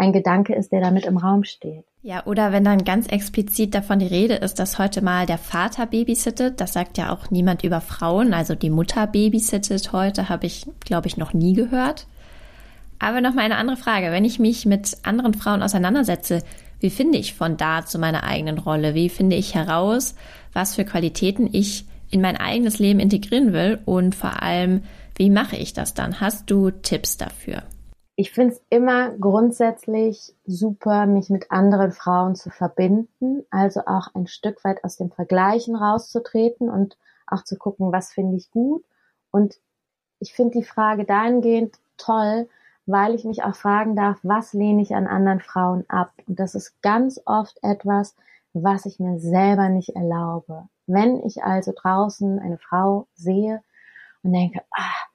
ein 0.00 0.12
Gedanke 0.12 0.54
ist, 0.54 0.72
der 0.72 0.80
damit 0.80 1.04
im 1.04 1.18
Raum 1.18 1.44
steht. 1.44 1.84
Ja, 2.02 2.24
oder 2.24 2.52
wenn 2.52 2.64
dann 2.64 2.84
ganz 2.84 3.06
explizit 3.06 3.74
davon 3.74 3.98
die 3.98 4.06
Rede 4.06 4.34
ist, 4.34 4.58
dass 4.58 4.78
heute 4.78 5.02
mal 5.02 5.26
der 5.26 5.36
Vater 5.36 5.84
babysittet, 5.84 6.60
das 6.60 6.72
sagt 6.72 6.96
ja 6.96 7.12
auch 7.12 7.30
niemand 7.30 7.62
über 7.62 7.82
Frauen, 7.82 8.32
also 8.32 8.54
die 8.54 8.70
Mutter 8.70 9.06
babysittet 9.06 9.92
heute, 9.92 10.30
habe 10.30 10.46
ich, 10.46 10.66
glaube 10.80 11.06
ich, 11.06 11.18
noch 11.18 11.34
nie 11.34 11.52
gehört. 11.52 12.06
Aber 12.98 13.20
noch 13.20 13.34
mal 13.34 13.44
eine 13.44 13.56
andere 13.56 13.76
Frage. 13.76 14.10
Wenn 14.10 14.24
ich 14.24 14.38
mich 14.38 14.64
mit 14.64 14.96
anderen 15.02 15.34
Frauen 15.34 15.62
auseinandersetze, 15.62 16.42
wie 16.80 16.90
finde 16.90 17.18
ich 17.18 17.34
von 17.34 17.58
da 17.58 17.84
zu 17.84 17.98
meiner 17.98 18.24
eigenen 18.24 18.58
Rolle? 18.58 18.94
Wie 18.94 19.10
finde 19.10 19.36
ich 19.36 19.54
heraus, 19.54 20.14
was 20.54 20.74
für 20.74 20.84
Qualitäten 20.84 21.48
ich 21.52 21.84
in 22.10 22.22
mein 22.22 22.38
eigenes 22.38 22.78
Leben 22.78 23.00
integrieren 23.00 23.52
will? 23.52 23.78
Und 23.84 24.14
vor 24.14 24.42
allem, 24.42 24.82
wie 25.16 25.28
mache 25.28 25.56
ich 25.56 25.74
das 25.74 25.92
dann? 25.92 26.20
Hast 26.20 26.50
du 26.50 26.70
Tipps 26.70 27.18
dafür? 27.18 27.62
Ich 28.20 28.32
finde 28.32 28.52
es 28.52 28.62
immer 28.68 29.12
grundsätzlich 29.12 30.34
super, 30.44 31.06
mich 31.06 31.30
mit 31.30 31.50
anderen 31.50 31.90
Frauen 31.90 32.34
zu 32.34 32.50
verbinden, 32.50 33.46
also 33.48 33.80
auch 33.86 34.14
ein 34.14 34.26
Stück 34.26 34.62
weit 34.62 34.84
aus 34.84 34.98
dem 34.98 35.10
Vergleichen 35.10 35.74
rauszutreten 35.74 36.68
und 36.68 36.98
auch 37.26 37.44
zu 37.44 37.56
gucken, 37.56 37.92
was 37.92 38.12
finde 38.12 38.36
ich 38.36 38.50
gut. 38.50 38.84
Und 39.30 39.58
ich 40.18 40.34
finde 40.34 40.58
die 40.58 40.66
Frage 40.66 41.06
dahingehend 41.06 41.78
toll, 41.96 42.46
weil 42.84 43.14
ich 43.14 43.24
mich 43.24 43.42
auch 43.42 43.54
fragen 43.54 43.96
darf, 43.96 44.18
was 44.22 44.52
lehne 44.52 44.82
ich 44.82 44.94
an 44.94 45.06
anderen 45.06 45.40
Frauen 45.40 45.86
ab? 45.88 46.12
Und 46.26 46.38
das 46.38 46.54
ist 46.54 46.82
ganz 46.82 47.22
oft 47.24 47.58
etwas, 47.62 48.14
was 48.52 48.84
ich 48.84 49.00
mir 49.00 49.18
selber 49.18 49.70
nicht 49.70 49.96
erlaube. 49.96 50.68
Wenn 50.86 51.24
ich 51.24 51.42
also 51.42 51.72
draußen 51.74 52.38
eine 52.38 52.58
Frau 52.58 53.06
sehe 53.14 53.62
und 54.22 54.34
denke, 54.34 54.60
ah, 54.72 55.09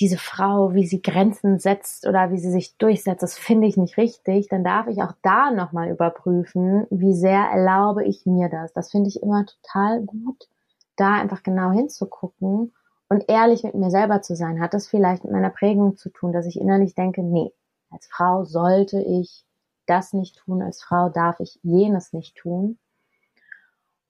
diese 0.00 0.18
Frau, 0.18 0.74
wie 0.74 0.86
sie 0.86 1.02
Grenzen 1.02 1.58
setzt 1.58 2.06
oder 2.06 2.32
wie 2.32 2.38
sie 2.38 2.50
sich 2.50 2.76
durchsetzt, 2.78 3.22
das 3.22 3.38
finde 3.38 3.68
ich 3.68 3.76
nicht 3.76 3.96
richtig, 3.96 4.48
dann 4.48 4.64
darf 4.64 4.88
ich 4.88 5.02
auch 5.02 5.12
da 5.22 5.50
nochmal 5.52 5.88
überprüfen, 5.90 6.86
wie 6.90 7.14
sehr 7.14 7.40
erlaube 7.40 8.04
ich 8.04 8.26
mir 8.26 8.48
das. 8.48 8.72
Das 8.72 8.90
finde 8.90 9.08
ich 9.08 9.22
immer 9.22 9.46
total 9.46 10.02
gut, 10.02 10.48
da 10.96 11.14
einfach 11.14 11.42
genau 11.42 11.70
hinzugucken 11.70 12.72
und 13.08 13.24
ehrlich 13.28 13.62
mit 13.62 13.74
mir 13.74 13.90
selber 13.90 14.22
zu 14.22 14.34
sein. 14.34 14.60
Hat 14.60 14.74
das 14.74 14.88
vielleicht 14.88 15.22
mit 15.24 15.32
meiner 15.32 15.50
Prägung 15.50 15.96
zu 15.96 16.10
tun, 16.10 16.32
dass 16.32 16.46
ich 16.46 16.60
innerlich 16.60 16.94
denke, 16.96 17.22
nee, 17.22 17.52
als 17.90 18.08
Frau 18.08 18.44
sollte 18.44 19.00
ich 19.00 19.44
das 19.86 20.12
nicht 20.12 20.38
tun, 20.38 20.62
als 20.62 20.82
Frau 20.82 21.08
darf 21.08 21.38
ich 21.38 21.60
jenes 21.62 22.12
nicht 22.12 22.36
tun. 22.36 22.78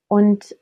Und 0.09 0.57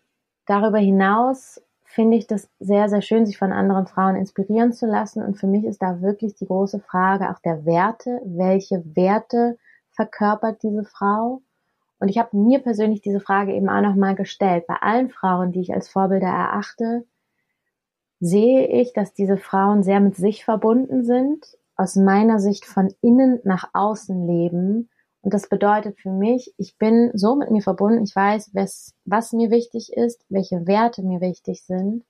darüber 0.47 0.79
hinaus 0.79 1.61
finde 1.93 2.17
ich 2.17 2.27
das 2.27 2.49
sehr, 2.59 2.89
sehr 2.89 3.03
schön, 3.03 3.27
sich 3.27 3.39
von 3.39 3.53
anderen 3.53 3.87
Frauen 3.87 4.17
inspirieren 4.17 4.73
zu 4.73 4.87
lassen. 4.87 5.23
Und 5.23 5.39
für 5.39 5.47
mich 5.47 5.65
ist 5.65 5.83
da 5.83 6.01
wirklich 6.01 6.35
die 6.35 6.47
große 6.47 6.81
Frage 6.81 7.31
auch 7.31 7.39
der 7.41 7.65
Werte. 7.67 8.21
Welche 8.25 8.83
Werte 8.97 9.59
verkörpert 9.91 10.63
diese 10.63 10.85
Frau? 10.85 11.43
Und 11.99 12.09
ich 12.09 12.19
habe 12.19 12.37
mir 12.37 12.61
persönlich 12.61 13.03
diese 13.03 13.21
Frage 13.21 13.55
eben 13.55 13.69
auch 13.69 13.83
nochmal 13.83 14.15
gestellt. 14.15 14.67
Bei 14.67 14.77
allen 14.81 15.11
Frauen, 15.11 15.53
die 15.53 15.61
ich 15.61 15.73
als 15.73 15.89
Vorbilder 15.89 16.27
erachte, 16.27 17.05
sehe 18.21 18.67
ich, 18.69 18.93
dass 18.93 19.13
diese 19.13 19.37
Frauen 19.37 19.83
sehr 19.83 20.01
mit 20.01 20.17
sich 20.17 20.45
verbunden 20.45 21.05
sind, 21.05 21.45
aus 21.77 21.97
meiner 21.97 22.39
Sicht 22.39 22.65
von 22.65 22.93
innen 23.03 23.41
nach 23.45 23.69
außen 23.73 24.27
leben. 24.27 24.89
Und 25.23 25.33
das 25.33 25.49
bedeutet 25.49 26.01
für 26.01 26.11
mich, 26.11 26.53
ich 26.59 26.77
bin 26.79 27.11
so 27.15 27.37
mit 27.37 27.51
mir 27.51 27.63
verbunden, 27.63 28.03
ich 28.03 28.15
weiß, 28.15 28.51
was, 28.55 28.93
was 29.05 29.33
mir 29.33 29.51
wichtig 29.51 29.93
ist, 29.93 30.25
welche 30.29 30.67
Werte 30.67 31.03
mir 31.03 31.21
wichtig 31.21 31.63
sind. 31.63 32.05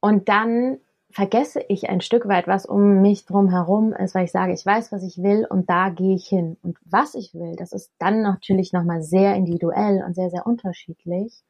Und 0.00 0.28
dann 0.28 0.78
vergesse 1.10 1.60
ich 1.68 1.90
ein 1.90 2.00
Stück 2.00 2.26
weit, 2.26 2.46
was 2.46 2.64
um 2.64 3.02
mich 3.02 3.26
drum 3.26 3.50
herum 3.50 3.92
ist, 3.92 4.14
weil 4.14 4.24
ich 4.24 4.32
sage, 4.32 4.52
ich 4.52 4.64
weiß, 4.64 4.92
was 4.92 5.02
ich 5.02 5.22
will 5.22 5.46
und 5.48 5.68
da 5.68 5.90
gehe 5.90 6.14
ich 6.14 6.26
hin. 6.26 6.56
Und 6.62 6.78
was 6.84 7.14
ich 7.14 7.34
will, 7.34 7.54
das 7.56 7.72
ist 7.72 7.92
dann 7.98 8.22
natürlich 8.22 8.72
nochmal 8.72 9.02
sehr 9.02 9.34
individuell 9.34 10.02
und 10.04 10.14
sehr, 10.14 10.30
sehr 10.30 10.46
unterschiedlich. 10.46 11.42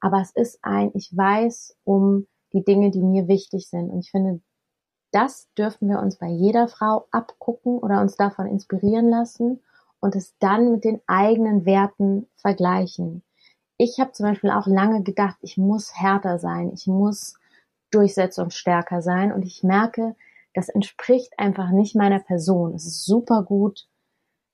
Aber 0.00 0.20
es 0.20 0.32
ist 0.32 0.58
ein, 0.62 0.90
ich 0.94 1.16
weiß 1.16 1.76
um 1.84 2.26
die 2.52 2.64
Dinge, 2.64 2.90
die 2.90 3.02
mir 3.02 3.28
wichtig 3.28 3.68
sind. 3.68 3.90
Und 3.90 4.00
ich 4.00 4.10
finde, 4.10 4.40
das 5.14 5.48
dürfen 5.54 5.88
wir 5.88 6.00
uns 6.00 6.16
bei 6.16 6.26
jeder 6.26 6.66
Frau 6.66 7.06
abgucken 7.12 7.78
oder 7.78 8.00
uns 8.00 8.16
davon 8.16 8.46
inspirieren 8.46 9.08
lassen 9.08 9.62
und 10.00 10.16
es 10.16 10.36
dann 10.38 10.72
mit 10.72 10.84
den 10.84 11.00
eigenen 11.06 11.64
Werten 11.64 12.26
vergleichen. 12.36 13.22
Ich 13.76 14.00
habe 14.00 14.12
zum 14.12 14.26
Beispiel 14.26 14.50
auch 14.50 14.66
lange 14.66 15.02
gedacht, 15.02 15.36
ich 15.40 15.56
muss 15.56 15.94
härter 15.94 16.38
sein, 16.38 16.72
ich 16.74 16.86
muss 16.86 17.34
durchsetzungsstärker 17.90 19.02
sein 19.02 19.32
und 19.32 19.44
ich 19.44 19.62
merke, 19.62 20.16
das 20.52 20.68
entspricht 20.68 21.38
einfach 21.38 21.70
nicht 21.70 21.94
meiner 21.94 22.20
Person. 22.20 22.74
Es 22.74 22.84
ist 22.84 23.04
super 23.04 23.42
gut, 23.42 23.86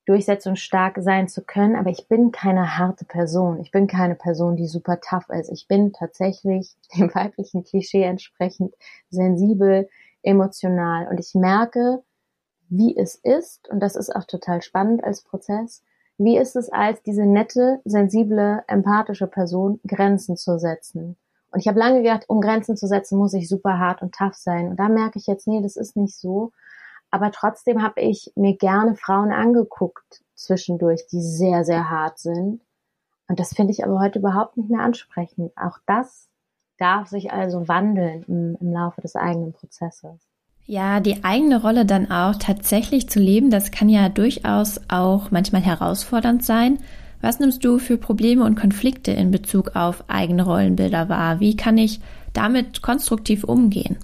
durchsetzungsstark 0.06 0.98
sein 1.00 1.28
zu 1.28 1.42
können, 1.42 1.76
aber 1.76 1.90
ich 1.90 2.08
bin 2.08 2.32
keine 2.32 2.78
harte 2.78 3.04
Person. 3.04 3.60
Ich 3.60 3.70
bin 3.70 3.86
keine 3.86 4.14
Person, 4.14 4.56
die 4.56 4.66
super 4.66 5.00
tough 5.00 5.28
ist. 5.30 5.50
Ich 5.50 5.68
bin 5.68 5.92
tatsächlich 5.92 6.74
dem 6.96 7.14
weiblichen 7.14 7.64
Klischee 7.64 8.02
entsprechend 8.02 8.74
sensibel, 9.10 9.88
emotional 10.22 11.08
und 11.08 11.18
ich 11.18 11.34
merke, 11.34 12.02
wie 12.68 12.96
es 12.96 13.16
ist, 13.16 13.68
und 13.68 13.80
das 13.80 13.96
ist 13.96 14.14
auch 14.14 14.24
total 14.24 14.62
spannend 14.62 15.02
als 15.02 15.22
Prozess, 15.22 15.82
wie 16.18 16.36
ist 16.36 16.54
es 16.54 16.70
als 16.70 17.02
diese 17.02 17.26
nette, 17.26 17.80
sensible, 17.84 18.62
empathische 18.68 19.26
Person 19.26 19.80
Grenzen 19.86 20.36
zu 20.36 20.58
setzen. 20.58 21.16
Und 21.50 21.60
ich 21.60 21.66
habe 21.66 21.78
lange 21.78 22.02
gedacht, 22.02 22.26
um 22.28 22.40
Grenzen 22.40 22.76
zu 22.76 22.86
setzen, 22.86 23.18
muss 23.18 23.34
ich 23.34 23.48
super 23.48 23.78
hart 23.78 24.02
und 24.02 24.14
tough 24.14 24.34
sein. 24.34 24.68
Und 24.68 24.76
da 24.78 24.88
merke 24.88 25.18
ich 25.18 25.26
jetzt, 25.26 25.48
nee, 25.48 25.60
das 25.60 25.76
ist 25.76 25.96
nicht 25.96 26.16
so. 26.16 26.52
Aber 27.10 27.32
trotzdem 27.32 27.82
habe 27.82 28.00
ich 28.00 28.32
mir 28.36 28.56
gerne 28.56 28.94
Frauen 28.94 29.32
angeguckt 29.32 30.22
zwischendurch, 30.34 31.06
die 31.08 31.20
sehr, 31.20 31.64
sehr 31.64 31.90
hart 31.90 32.20
sind. 32.20 32.60
Und 33.28 33.40
das 33.40 33.54
finde 33.54 33.72
ich 33.72 33.84
aber 33.84 34.00
heute 34.00 34.20
überhaupt 34.20 34.56
nicht 34.56 34.70
mehr 34.70 34.80
ansprechend. 34.80 35.52
Auch 35.56 35.78
das 35.86 36.29
darf 36.80 37.08
sich 37.08 37.32
also 37.32 37.68
wandeln 37.68 38.24
im, 38.26 38.56
im 38.60 38.72
Laufe 38.72 39.00
des 39.00 39.16
eigenen 39.16 39.52
Prozesses. 39.52 40.28
Ja, 40.66 41.00
die 41.00 41.24
eigene 41.24 41.60
Rolle 41.60 41.84
dann 41.84 42.10
auch 42.10 42.36
tatsächlich 42.36 43.08
zu 43.08 43.18
leben, 43.18 43.50
das 43.50 43.70
kann 43.70 43.88
ja 43.88 44.08
durchaus 44.08 44.80
auch 44.88 45.30
manchmal 45.30 45.62
herausfordernd 45.62 46.44
sein. 46.44 46.78
Was 47.20 47.40
nimmst 47.40 47.64
du 47.64 47.78
für 47.78 47.98
Probleme 47.98 48.44
und 48.44 48.58
Konflikte 48.58 49.10
in 49.10 49.30
Bezug 49.30 49.76
auf 49.76 50.04
eigene 50.08 50.44
Rollenbilder 50.44 51.08
wahr? 51.08 51.40
Wie 51.40 51.56
kann 51.56 51.76
ich 51.76 52.00
damit 52.32 52.82
konstruktiv 52.82 53.44
umgehen? 53.44 53.98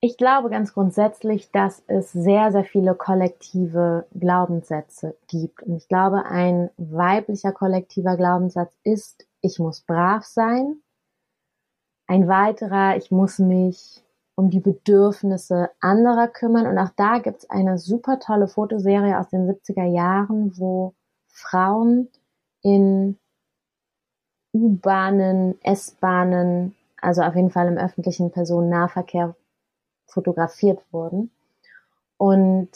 Ich 0.00 0.16
glaube 0.16 0.50
ganz 0.50 0.74
grundsätzlich, 0.74 1.50
dass 1.52 1.82
es 1.86 2.12
sehr, 2.12 2.52
sehr 2.52 2.64
viele 2.64 2.94
kollektive 2.94 4.06
Glaubenssätze 4.14 5.16
gibt. 5.28 5.62
Und 5.62 5.76
ich 5.76 5.88
glaube, 5.88 6.26
ein 6.26 6.70
weiblicher 6.76 7.52
kollektiver 7.52 8.16
Glaubenssatz 8.16 8.72
ist, 8.84 9.26
ich 9.40 9.58
muss 9.58 9.80
brav 9.80 10.24
sein. 10.24 10.76
Ein 12.06 12.28
weiterer, 12.28 12.96
ich 12.96 13.10
muss 13.10 13.38
mich 13.38 14.02
um 14.36 14.50
die 14.50 14.60
Bedürfnisse 14.60 15.70
anderer 15.80 16.28
kümmern. 16.28 16.66
Und 16.66 16.78
auch 16.78 16.90
da 16.96 17.18
gibt 17.18 17.38
es 17.38 17.50
eine 17.50 17.78
super 17.78 18.20
tolle 18.20 18.48
Fotoserie 18.48 19.18
aus 19.18 19.30
den 19.30 19.50
70er 19.50 19.86
Jahren, 19.86 20.56
wo 20.58 20.94
Frauen 21.26 22.08
in 22.62 23.18
U-Bahnen, 24.52 25.60
S-Bahnen, 25.62 26.74
also 27.00 27.22
auf 27.22 27.34
jeden 27.34 27.50
Fall 27.50 27.68
im 27.68 27.78
öffentlichen 27.78 28.30
Personennahverkehr 28.30 29.34
fotografiert 30.06 30.80
wurden. 30.92 31.30
Und 32.18 32.70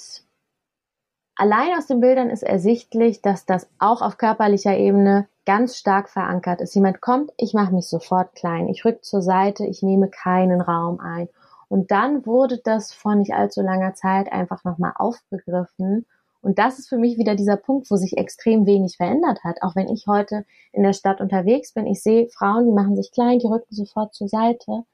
allein 1.41 1.77
aus 1.77 1.87
den 1.87 2.01
Bildern 2.01 2.29
ist 2.29 2.43
ersichtlich, 2.43 3.23
dass 3.23 3.47
das 3.47 3.67
auch 3.79 4.03
auf 4.03 4.19
körperlicher 4.19 4.77
Ebene 4.77 5.27
ganz 5.47 5.79
stark 5.79 6.11
verankert 6.11 6.61
ist. 6.61 6.75
Jemand 6.75 7.01
kommt, 7.01 7.33
ich 7.39 7.55
mache 7.55 7.75
mich 7.75 7.87
sofort 7.87 8.35
klein, 8.35 8.69
ich 8.69 8.85
rück 8.85 9.03
zur 9.05 9.23
Seite, 9.23 9.65
ich 9.65 9.83
nehme 9.83 10.11
keinen 10.11 10.61
Raum 10.61 11.01
ein. 11.01 11.31
Und 11.69 11.91
dann 11.91 12.27
wurde 12.27 12.59
das 12.63 12.93
vor 12.93 13.15
nicht 13.15 13.33
allzu 13.33 13.63
langer 13.63 13.95
Zeit 13.95 14.31
einfach 14.31 14.65
nochmal 14.65 14.93
aufgegriffen. 14.97 16.05
Und 16.43 16.59
das 16.59 16.79
ist 16.79 16.91
für 16.91 16.99
mich 16.99 17.17
wieder 17.17 17.37
dieser 17.37 17.57
Punkt, 17.57 17.91
wo 17.91 17.97
sich 17.97 18.19
extrem 18.19 18.67
wenig 18.67 18.97
verändert 18.99 19.43
hat. 19.43 19.63
Auch 19.63 19.77
wenn 19.77 19.89
ich 19.89 20.07
heute 20.07 20.45
in 20.73 20.83
der 20.83 20.93
Stadt 20.93 21.23
unterwegs 21.23 21.73
bin, 21.73 21.87
ich 21.87 22.03
sehe 22.03 22.29
Frauen, 22.29 22.67
die 22.67 22.73
machen 22.73 22.97
sich 22.97 23.13
klein, 23.13 23.39
die 23.39 23.47
rücken 23.47 23.75
sofort 23.75 24.15
zur 24.15 24.29
Seite. 24.29 24.85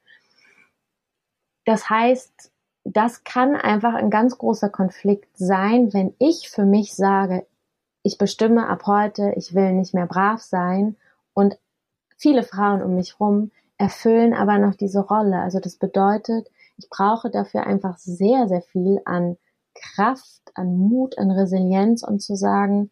Das 1.65 1.89
heißt, 1.89 2.51
das 2.93 3.23
kann 3.23 3.55
einfach 3.55 3.93
ein 3.95 4.09
ganz 4.09 4.37
großer 4.37 4.69
Konflikt 4.69 5.37
sein, 5.37 5.93
wenn 5.93 6.13
ich 6.19 6.49
für 6.49 6.65
mich 6.65 6.95
sage, 6.95 7.45
ich 8.01 8.17
bestimme 8.17 8.67
ab 8.67 8.83
heute, 8.85 9.33
ich 9.35 9.53
will 9.53 9.73
nicht 9.73 9.93
mehr 9.93 10.07
brav 10.07 10.41
sein 10.41 10.95
und 11.33 11.57
viele 12.17 12.43
Frauen 12.43 12.81
um 12.81 12.95
mich 12.95 13.19
rum 13.19 13.51
erfüllen 13.77 14.33
aber 14.33 14.57
noch 14.57 14.75
diese 14.75 15.01
Rolle. 15.01 15.39
Also 15.39 15.59
das 15.59 15.75
bedeutet, 15.75 16.49
ich 16.77 16.89
brauche 16.89 17.29
dafür 17.29 17.67
einfach 17.67 17.97
sehr, 17.97 18.47
sehr 18.47 18.61
viel 18.61 19.01
an 19.05 19.37
Kraft, 19.75 20.41
an 20.55 20.77
Mut, 20.77 21.17
an 21.17 21.29
Resilienz 21.29 22.03
und 22.03 22.21
zu 22.21 22.35
sagen, 22.35 22.89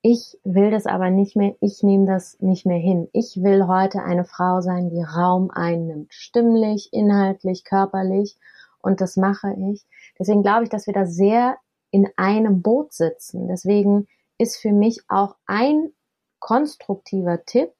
ich 0.00 0.38
will 0.44 0.70
das 0.70 0.86
aber 0.86 1.10
nicht 1.10 1.34
mehr, 1.34 1.56
ich 1.60 1.82
nehme 1.82 2.06
das 2.06 2.38
nicht 2.40 2.66
mehr 2.66 2.78
hin. 2.78 3.08
Ich 3.12 3.42
will 3.42 3.66
heute 3.66 4.02
eine 4.02 4.24
Frau 4.24 4.60
sein, 4.60 4.90
die 4.90 5.02
Raum 5.02 5.50
einnimmt, 5.50 6.12
stimmlich, 6.12 6.90
inhaltlich, 6.92 7.64
körperlich 7.64 8.38
und 8.84 9.00
das 9.00 9.16
mache 9.16 9.54
ich. 9.72 9.84
Deswegen 10.18 10.42
glaube 10.42 10.64
ich, 10.64 10.70
dass 10.70 10.86
wir 10.86 10.94
da 10.94 11.06
sehr 11.06 11.58
in 11.90 12.08
einem 12.16 12.62
Boot 12.62 12.92
sitzen. 12.92 13.48
Deswegen 13.48 14.06
ist 14.38 14.56
für 14.56 14.72
mich 14.72 15.02
auch 15.08 15.36
ein 15.46 15.92
konstruktiver 16.40 17.44
Tipp 17.44 17.72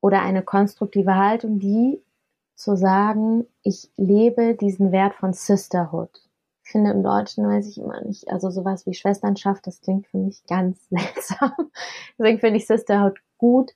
oder 0.00 0.22
eine 0.22 0.42
konstruktive 0.42 1.16
Haltung, 1.16 1.58
die 1.58 2.02
zu 2.54 2.76
sagen, 2.76 3.46
ich 3.62 3.90
lebe 3.96 4.54
diesen 4.54 4.92
Wert 4.92 5.14
von 5.14 5.32
Sisterhood 5.32 6.22
finde 6.72 6.90
im 6.90 7.04
Deutschen 7.04 7.46
weiß 7.46 7.68
ich 7.68 7.78
immer 7.78 8.02
nicht, 8.02 8.28
also 8.28 8.50
sowas 8.50 8.86
wie 8.86 8.94
Schwesternschaft, 8.94 9.66
das 9.66 9.80
klingt 9.80 10.08
für 10.08 10.16
mich 10.16 10.44
ganz 10.46 10.78
seltsam. 10.90 11.52
Deswegen 12.18 12.40
finde 12.40 12.56
ich 12.56 12.66
Sisterhood 12.66 13.20
gut. 13.38 13.72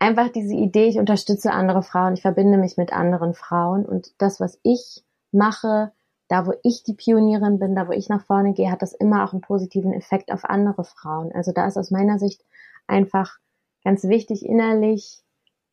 Einfach 0.00 0.30
diese 0.30 0.54
Idee, 0.54 0.86
ich 0.86 0.98
unterstütze 0.98 1.52
andere 1.52 1.82
Frauen, 1.82 2.14
ich 2.14 2.22
verbinde 2.22 2.58
mich 2.58 2.76
mit 2.76 2.92
anderen 2.92 3.34
Frauen 3.34 3.86
und 3.86 4.12
das, 4.18 4.40
was 4.40 4.58
ich 4.62 5.04
mache, 5.34 5.92
da 6.28 6.46
wo 6.46 6.54
ich 6.62 6.82
die 6.82 6.94
Pionierin 6.94 7.58
bin, 7.58 7.74
da 7.74 7.86
wo 7.88 7.92
ich 7.92 8.08
nach 8.08 8.24
vorne 8.24 8.54
gehe, 8.54 8.70
hat 8.70 8.82
das 8.82 8.94
immer 8.94 9.24
auch 9.24 9.32
einen 9.32 9.42
positiven 9.42 9.92
Effekt 9.92 10.32
auf 10.32 10.44
andere 10.44 10.84
Frauen. 10.84 11.32
Also 11.32 11.52
da 11.52 11.66
ist 11.66 11.76
aus 11.76 11.90
meiner 11.90 12.18
Sicht 12.18 12.44
einfach 12.86 13.38
ganz 13.84 14.04
wichtig, 14.04 14.44
innerlich 14.46 15.22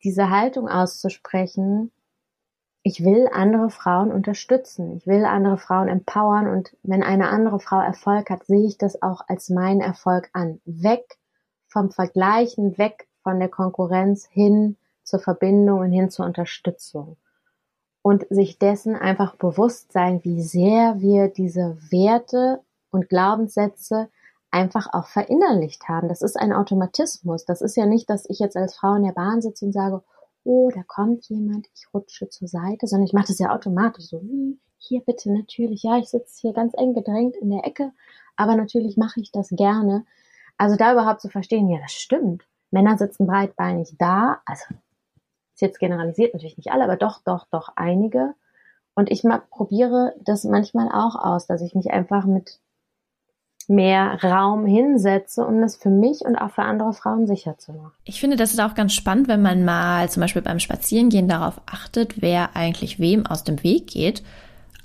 diese 0.04 0.30
Haltung 0.30 0.68
auszusprechen, 0.68 1.90
ich 2.84 3.04
will 3.04 3.28
andere 3.32 3.70
Frauen 3.70 4.10
unterstützen. 4.10 4.96
Ich 4.96 5.06
will 5.06 5.24
andere 5.24 5.56
Frauen 5.56 5.88
empowern 5.88 6.48
und 6.48 6.76
wenn 6.82 7.04
eine 7.04 7.28
andere 7.28 7.60
Frau 7.60 7.80
Erfolg 7.80 8.28
hat, 8.28 8.44
sehe 8.44 8.66
ich 8.66 8.76
das 8.76 9.00
auch 9.02 9.22
als 9.28 9.50
meinen 9.50 9.80
Erfolg 9.80 10.30
an. 10.32 10.60
Weg 10.64 11.18
vom 11.68 11.90
Vergleichen, 11.90 12.76
weg 12.78 13.06
von 13.22 13.38
der 13.38 13.48
Konkurrenz 13.48 14.26
hin 14.26 14.76
zur 15.04 15.20
Verbindung 15.20 15.78
und 15.78 15.92
hin 15.92 16.10
zur 16.10 16.26
Unterstützung. 16.26 17.16
Und 18.02 18.26
sich 18.30 18.58
dessen 18.58 18.96
einfach 18.96 19.36
bewusst 19.36 19.92
sein, 19.92 20.20
wie 20.24 20.42
sehr 20.42 21.00
wir 21.00 21.28
diese 21.28 21.78
Werte 21.90 22.60
und 22.90 23.08
Glaubenssätze 23.08 24.08
einfach 24.50 24.92
auch 24.92 25.06
verinnerlicht 25.06 25.88
haben. 25.88 26.08
Das 26.08 26.20
ist 26.20 26.36
ein 26.36 26.52
Automatismus. 26.52 27.44
Das 27.44 27.62
ist 27.62 27.76
ja 27.76 27.86
nicht, 27.86 28.10
dass 28.10 28.28
ich 28.28 28.38
jetzt 28.38 28.56
als 28.56 28.76
Frau 28.76 28.94
in 28.94 29.04
der 29.04 29.12
Bahn 29.12 29.40
sitze 29.40 29.64
und 29.64 29.72
sage, 29.72 30.02
oh, 30.44 30.70
da 30.74 30.82
kommt 30.86 31.28
jemand, 31.28 31.68
ich 31.74 31.86
rutsche 31.94 32.28
zur 32.28 32.48
Seite, 32.48 32.86
sondern 32.86 33.06
ich 33.06 33.12
mache 33.12 33.28
das 33.28 33.38
ja 33.38 33.54
automatisch 33.54 34.06
so, 34.06 34.20
hm, 34.20 34.58
hier 34.78 35.00
bitte 35.00 35.32
natürlich, 35.32 35.84
ja, 35.84 35.98
ich 35.98 36.08
sitze 36.08 36.40
hier 36.40 36.52
ganz 36.52 36.74
eng 36.76 36.92
gedrängt 36.92 37.36
in 37.36 37.50
der 37.50 37.64
Ecke, 37.64 37.92
aber 38.36 38.56
natürlich 38.56 38.96
mache 38.96 39.20
ich 39.20 39.30
das 39.30 39.48
gerne. 39.50 40.04
Also 40.58 40.76
da 40.76 40.92
überhaupt 40.92 41.20
zu 41.20 41.28
verstehen, 41.28 41.68
ja, 41.68 41.78
das 41.80 41.92
stimmt. 41.92 42.44
Männer 42.70 42.98
sitzen 42.98 43.26
breitbeinig 43.26 43.94
da, 43.98 44.40
also 44.44 44.64
jetzt 45.62 45.78
generalisiert, 45.78 46.34
natürlich 46.34 46.56
nicht 46.56 46.72
alle, 46.72 46.84
aber 46.84 46.96
doch, 46.96 47.20
doch, 47.24 47.46
doch 47.50 47.70
einige. 47.76 48.34
Und 48.94 49.10
ich 49.10 49.24
mag, 49.24 49.48
probiere 49.48 50.14
das 50.20 50.44
manchmal 50.44 50.88
auch 50.88 51.16
aus, 51.16 51.46
dass 51.46 51.62
ich 51.62 51.74
mich 51.74 51.90
einfach 51.90 52.26
mit 52.26 52.60
mehr 53.68 54.18
Raum 54.22 54.66
hinsetze, 54.66 55.46
um 55.46 55.60
das 55.60 55.76
für 55.76 55.88
mich 55.88 56.20
und 56.22 56.36
auch 56.36 56.50
für 56.50 56.62
andere 56.62 56.92
Frauen 56.92 57.26
sicher 57.26 57.58
zu 57.58 57.72
machen. 57.72 57.92
Ich 58.04 58.20
finde, 58.20 58.36
das 58.36 58.52
ist 58.52 58.60
auch 58.60 58.74
ganz 58.74 58.92
spannend, 58.92 59.28
wenn 59.28 59.42
man 59.42 59.64
mal 59.64 60.10
zum 60.10 60.20
Beispiel 60.20 60.42
beim 60.42 60.58
Spazierengehen 60.58 61.28
darauf 61.28 61.60
achtet, 61.66 62.20
wer 62.20 62.56
eigentlich 62.56 62.98
wem 62.98 63.24
aus 63.24 63.44
dem 63.44 63.62
Weg 63.62 63.86
geht. 63.86 64.22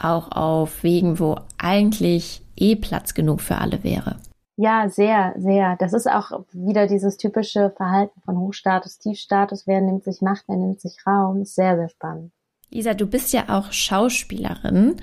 Auch 0.01 0.31
auf 0.31 0.83
Wegen, 0.83 1.19
wo 1.19 1.37
eigentlich 1.57 2.43
eh 2.55 2.75
Platz 2.75 3.13
genug 3.13 3.41
für 3.41 3.57
alle 3.57 3.83
wäre. 3.83 4.17
Ja, 4.59 4.89
sehr, 4.89 5.35
sehr. 5.37 5.75
Das 5.77 5.93
ist 5.93 6.09
auch 6.09 6.31
wieder 6.51 6.87
dieses 6.87 7.17
typische 7.17 7.69
Verhalten 7.77 8.19
von 8.21 8.39
Hochstatus, 8.39 8.97
Tiefstatus. 8.97 9.67
Wer 9.67 9.81
nimmt 9.81 10.03
sich 10.03 10.21
Macht, 10.21 10.45
wer 10.47 10.57
nimmt 10.57 10.81
sich 10.81 10.97
Raum. 11.05 11.45
Sehr, 11.45 11.77
sehr 11.77 11.89
spannend. 11.89 12.31
Lisa, 12.71 12.95
du 12.95 13.05
bist 13.05 13.33
ja 13.33 13.45
auch 13.49 13.71
Schauspielerin 13.71 14.95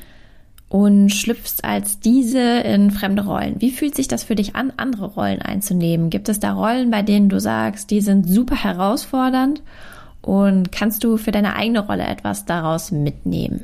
und 0.68 1.10
schlüpfst 1.10 1.62
als 1.62 2.00
diese 2.00 2.40
in 2.40 2.90
fremde 2.90 3.24
Rollen. 3.24 3.60
Wie 3.60 3.70
fühlt 3.70 3.94
sich 3.94 4.08
das 4.08 4.24
für 4.24 4.34
dich 4.34 4.56
an, 4.56 4.72
andere 4.76 5.06
Rollen 5.14 5.40
einzunehmen? 5.40 6.10
Gibt 6.10 6.28
es 6.28 6.40
da 6.40 6.52
Rollen, 6.52 6.90
bei 6.90 7.02
denen 7.02 7.28
du 7.28 7.38
sagst, 7.38 7.92
die 7.92 8.00
sind 8.00 8.28
super 8.28 8.56
herausfordernd? 8.56 9.62
Und 10.20 10.72
kannst 10.72 11.04
du 11.04 11.16
für 11.16 11.30
deine 11.30 11.54
eigene 11.54 11.86
Rolle 11.86 12.04
etwas 12.04 12.44
daraus 12.44 12.90
mitnehmen? 12.90 13.62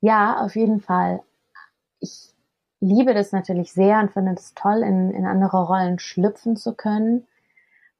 Ja, 0.00 0.44
auf 0.44 0.56
jeden 0.56 0.80
Fall. 0.80 1.20
Ich 2.00 2.27
liebe 2.80 3.14
das 3.14 3.32
natürlich 3.32 3.72
sehr 3.72 4.00
und 4.00 4.12
finde 4.12 4.32
es 4.32 4.54
toll, 4.54 4.82
in, 4.82 5.10
in 5.10 5.26
andere 5.26 5.64
Rollen 5.66 5.98
schlüpfen 5.98 6.56
zu 6.56 6.74
können, 6.74 7.26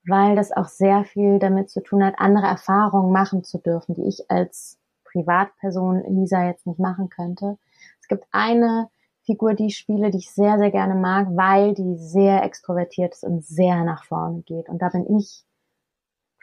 weil 0.06 0.36
das 0.36 0.52
auch 0.52 0.68
sehr 0.68 1.04
viel 1.04 1.38
damit 1.38 1.70
zu 1.70 1.82
tun 1.82 2.04
hat, 2.04 2.14
andere 2.18 2.46
Erfahrungen 2.46 3.12
machen 3.12 3.44
zu 3.44 3.58
dürfen, 3.58 3.94
die 3.94 4.06
ich 4.06 4.30
als 4.30 4.78
Privatperson 5.04 6.02
Lisa 6.08 6.46
jetzt 6.46 6.66
nicht 6.66 6.78
machen 6.78 7.08
könnte. 7.08 7.58
Es 8.00 8.08
gibt 8.08 8.26
eine 8.30 8.88
Figur, 9.24 9.54
die 9.54 9.66
ich 9.66 9.76
spiele, 9.76 10.10
die 10.10 10.18
ich 10.18 10.30
sehr, 10.30 10.58
sehr 10.58 10.70
gerne 10.70 10.94
mag, 10.94 11.28
weil 11.32 11.74
die 11.74 11.96
sehr 11.96 12.42
extrovertiert 12.42 13.14
ist 13.14 13.24
und 13.24 13.44
sehr 13.44 13.84
nach 13.84 14.04
vorne 14.04 14.42
geht. 14.42 14.68
Und 14.68 14.80
da 14.80 14.88
bin 14.88 15.18
ich 15.18 15.44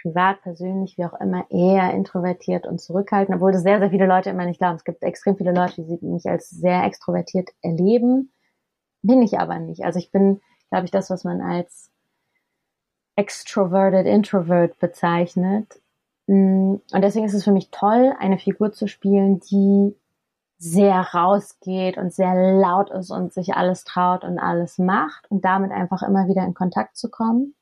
privat, 0.06 0.42
persönlich, 0.44 1.00
wie 1.00 1.06
auch 1.06 1.20
immer, 1.20 1.50
eher 1.50 1.92
introvertiert 1.96 2.68
und 2.68 2.80
zurückhaltend, 2.80 3.38
obwohl 3.38 3.52
das 3.52 3.64
sehr, 3.64 3.80
sehr 3.80 3.90
viele 3.90 4.06
Leute 4.06 4.30
immer 4.30 4.46
nicht 4.46 4.60
glauben. 4.60 4.76
Es 4.76 4.84
gibt 4.84 5.02
extrem 5.02 5.36
viele 5.36 5.52
Leute, 5.52 5.82
die 5.82 5.98
mich 6.06 6.28
als 6.28 6.52
sehr 6.52 6.84
extrovertiert 6.84 7.50
erleben. 7.64 8.32
Bin 9.02 9.24
ich 9.24 9.40
aber 9.40 9.58
nicht. 9.58 9.84
Also 9.84 9.98
ich 9.98 10.12
bin, 10.12 10.42
glaube 10.70 10.86
ich, 10.86 10.92
das, 10.92 11.10
was 11.10 11.24
man 11.24 11.42
als 11.42 11.90
extroverted 13.16 14.06
introvert 14.06 14.78
bezeichnet. 14.78 15.82
Mm, 16.28 16.76
und 16.92 17.02
deswegen 17.02 17.26
ist 17.26 17.34
es 17.34 17.44
für 17.44 17.52
mich 17.52 17.72
toll, 17.72 18.14
eine 18.20 18.38
Figur 18.38 18.74
zu 18.74 18.88
spielen, 18.88 19.40
die 19.40 19.96
sehr 20.60 21.00
rausgeht 21.16 21.98
und 21.98 22.14
sehr 22.14 22.54
laut 22.54 22.92
ist 22.92 23.10
und 23.10 23.34
sich 23.34 23.56
alles 23.56 23.86
traut 23.86 24.24
und 24.24 24.38
alles 24.38 24.78
macht 24.78 25.30
und 25.32 25.44
damit 25.46 25.72
einfach 25.72 26.04
immer 26.04 26.28
wieder 26.28 26.46
in 26.46 26.54
Kontakt 26.54 26.96
zu 26.96 27.10
kommen. 27.10 27.56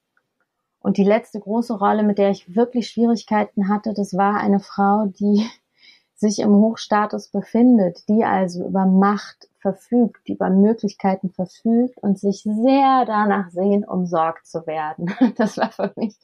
Und 0.84 0.98
die 0.98 1.06
letzte 1.06 1.40
große 1.40 1.74
Rolle, 1.74 2.04
mit 2.04 2.18
der 2.18 2.30
ich 2.30 2.56
wirklich 2.56 2.90
Schwierigkeiten 2.90 3.70
hatte, 3.70 3.94
das 3.94 4.16
war 4.16 4.36
eine 4.36 4.60
Frau, 4.60 5.06
die 5.06 5.50
sich 6.16 6.40
im 6.40 6.54
Hochstatus 6.54 7.30
befindet, 7.30 8.08
die 8.08 8.24
also 8.24 8.68
über 8.68 8.86
Macht 8.86 9.50
verfügt, 9.60 10.28
die 10.28 10.34
über 10.34 10.50
Möglichkeiten 10.50 11.32
verfügt 11.32 11.98
und 12.00 12.20
sich 12.20 12.44
sehr 12.44 13.06
danach 13.06 13.50
sehnt, 13.50 13.88
umsorgt 13.88 14.46
zu 14.46 14.68
werden. 14.68 15.14
Das 15.38 15.58
war 15.58 15.72
für 15.72 15.92
mich 15.96 16.16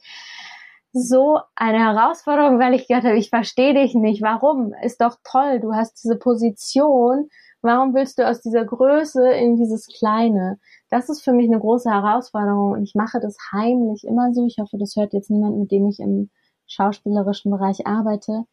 so 0.92 1.40
eine 1.54 1.78
Herausforderung, 1.78 2.58
weil 2.58 2.74
ich 2.74 2.86
gedacht 2.86 3.04
habe, 3.04 3.16
ich 3.16 3.30
verstehe 3.30 3.74
dich 3.74 3.94
nicht. 3.94 4.22
Warum? 4.22 4.74
Ist 4.82 5.00
doch 5.00 5.16
toll, 5.24 5.60
du 5.60 5.72
hast 5.72 6.02
diese 6.02 6.16
Position. 6.16 7.30
Warum 7.62 7.94
willst 7.94 8.18
du 8.18 8.28
aus 8.28 8.40
dieser 8.40 8.64
Größe 8.64 9.30
in 9.32 9.56
dieses 9.56 9.86
Kleine? 9.86 10.58
Das 10.90 11.08
ist 11.08 11.22
für 11.22 11.32
mich 11.32 11.46
eine 11.46 11.60
große 11.60 11.90
Herausforderung 11.90 12.72
und 12.72 12.82
ich 12.82 12.94
mache 12.94 13.20
das 13.20 13.36
heimlich 13.52 14.04
immer 14.04 14.34
so. 14.34 14.44
Ich 14.46 14.58
hoffe, 14.58 14.76
das 14.76 14.96
hört 14.96 15.12
jetzt 15.12 15.30
niemand, 15.30 15.56
mit 15.56 15.70
dem 15.70 15.88
ich 15.88 16.00
im 16.00 16.30
schauspielerischen 16.66 17.50
Bereich 17.50 17.86
arbeite, 17.86 18.44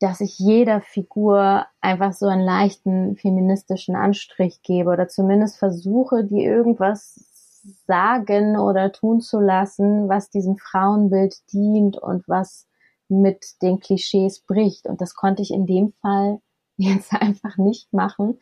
dass 0.00 0.20
ich 0.20 0.38
jeder 0.38 0.80
Figur 0.80 1.66
einfach 1.80 2.12
so 2.12 2.26
einen 2.26 2.42
leichten 2.42 3.16
feministischen 3.16 3.94
Anstrich 3.94 4.62
gebe 4.62 4.90
oder 4.90 5.08
zumindest 5.08 5.58
versuche, 5.58 6.24
die 6.24 6.44
irgendwas 6.44 7.60
sagen 7.86 8.58
oder 8.58 8.90
tun 8.90 9.20
zu 9.20 9.38
lassen, 9.38 10.08
was 10.08 10.30
diesem 10.30 10.56
Frauenbild 10.56 11.36
dient 11.52 11.98
und 11.98 12.26
was 12.28 12.66
mit 13.08 13.62
den 13.62 13.78
Klischees 13.78 14.40
bricht. 14.40 14.86
Und 14.86 15.00
das 15.00 15.14
konnte 15.14 15.42
ich 15.42 15.52
in 15.52 15.66
dem 15.66 15.92
Fall 16.00 16.40
jetzt 16.76 17.12
einfach 17.12 17.56
nicht 17.58 17.92
machen. 17.92 18.40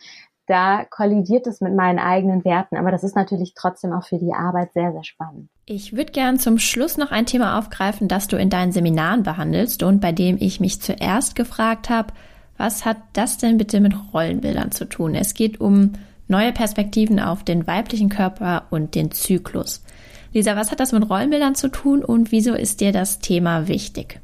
Da 0.50 0.84
kollidiert 0.84 1.46
es 1.46 1.60
mit 1.60 1.76
meinen 1.76 2.00
eigenen 2.00 2.44
Werten, 2.44 2.76
aber 2.76 2.90
das 2.90 3.04
ist 3.04 3.14
natürlich 3.14 3.54
trotzdem 3.54 3.92
auch 3.92 4.04
für 4.04 4.18
die 4.18 4.32
Arbeit 4.32 4.72
sehr, 4.72 4.90
sehr 4.90 5.04
spannend. 5.04 5.48
Ich 5.64 5.94
würde 5.94 6.10
gern 6.10 6.40
zum 6.40 6.58
Schluss 6.58 6.96
noch 6.96 7.12
ein 7.12 7.24
Thema 7.24 7.56
aufgreifen, 7.56 8.08
das 8.08 8.26
du 8.26 8.36
in 8.36 8.50
deinen 8.50 8.72
Seminaren 8.72 9.22
behandelst 9.22 9.84
und 9.84 10.00
bei 10.00 10.10
dem 10.10 10.38
ich 10.40 10.58
mich 10.58 10.82
zuerst 10.82 11.36
gefragt 11.36 11.88
habe, 11.88 12.12
was 12.56 12.84
hat 12.84 12.96
das 13.12 13.38
denn 13.38 13.58
bitte 13.58 13.78
mit 13.78 13.94
Rollenbildern 14.12 14.72
zu 14.72 14.86
tun? 14.86 15.14
Es 15.14 15.34
geht 15.34 15.60
um 15.60 15.92
neue 16.26 16.50
Perspektiven 16.50 17.20
auf 17.20 17.44
den 17.44 17.68
weiblichen 17.68 18.08
Körper 18.08 18.64
und 18.70 18.96
den 18.96 19.12
Zyklus. 19.12 19.84
Lisa, 20.32 20.56
was 20.56 20.72
hat 20.72 20.80
das 20.80 20.90
mit 20.90 21.08
Rollenbildern 21.08 21.54
zu 21.54 21.68
tun 21.68 22.04
und 22.04 22.32
wieso 22.32 22.54
ist 22.54 22.80
dir 22.80 22.90
das 22.90 23.20
Thema 23.20 23.68
wichtig? 23.68 24.18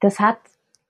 Das 0.00 0.18
hat 0.18 0.38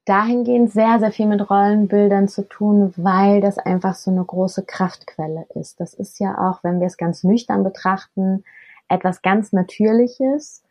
dahingehend 0.04 0.72
sehr, 0.72 0.98
sehr 0.98 1.12
viel 1.12 1.26
mit 1.26 1.48
Rollenbildern 1.48 2.28
zu 2.28 2.48
tun, 2.48 2.92
weil 2.96 3.40
das 3.40 3.58
einfach 3.58 3.94
so 3.94 4.10
eine 4.10 4.24
große 4.24 4.64
Kraftquelle 4.64 5.46
ist. 5.54 5.80
Das 5.80 5.94
ist 5.94 6.18
ja 6.18 6.36
auch, 6.38 6.64
wenn 6.64 6.80
wir 6.80 6.86
es 6.86 6.96
ganz 6.96 7.22
nüchtern 7.22 7.62
betrachten, 7.62 8.44
etwas 8.88 9.22
ganz 9.22 9.52
Natürliches, 9.52 10.64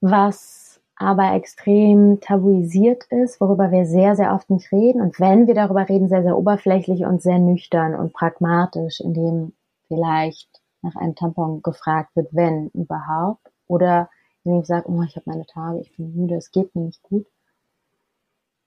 was 0.00 0.80
aber 0.96 1.34
extrem 1.34 2.20
tabuisiert 2.20 3.04
ist, 3.10 3.40
worüber 3.40 3.70
wir 3.70 3.86
sehr, 3.86 4.14
sehr 4.16 4.32
oft 4.32 4.50
nicht 4.50 4.70
reden. 4.70 5.00
Und 5.00 5.18
wenn 5.18 5.46
wir 5.46 5.54
darüber 5.54 5.88
reden, 5.88 6.08
sehr, 6.08 6.22
sehr 6.22 6.36
oberflächlich 6.36 7.04
und 7.04 7.22
sehr 7.22 7.38
nüchtern 7.38 7.94
und 7.94 8.12
pragmatisch, 8.12 9.00
indem 9.00 9.52
vielleicht 9.88 10.48
nach 10.82 10.94
einem 10.96 11.14
Tampon 11.14 11.62
gefragt 11.62 12.14
wird, 12.14 12.28
wenn 12.32 12.68
überhaupt. 12.70 13.50
Oder 13.66 14.08
indem 14.44 14.60
ich 14.60 14.66
sage, 14.66 14.88
oh, 14.88 15.02
ich 15.02 15.16
habe 15.16 15.30
meine 15.30 15.46
Tage, 15.46 15.80
ich 15.80 15.96
bin 15.96 16.14
müde, 16.14 16.36
es 16.36 16.52
geht 16.52 16.74
mir 16.74 16.82
nicht 16.82 17.02
gut. 17.02 17.26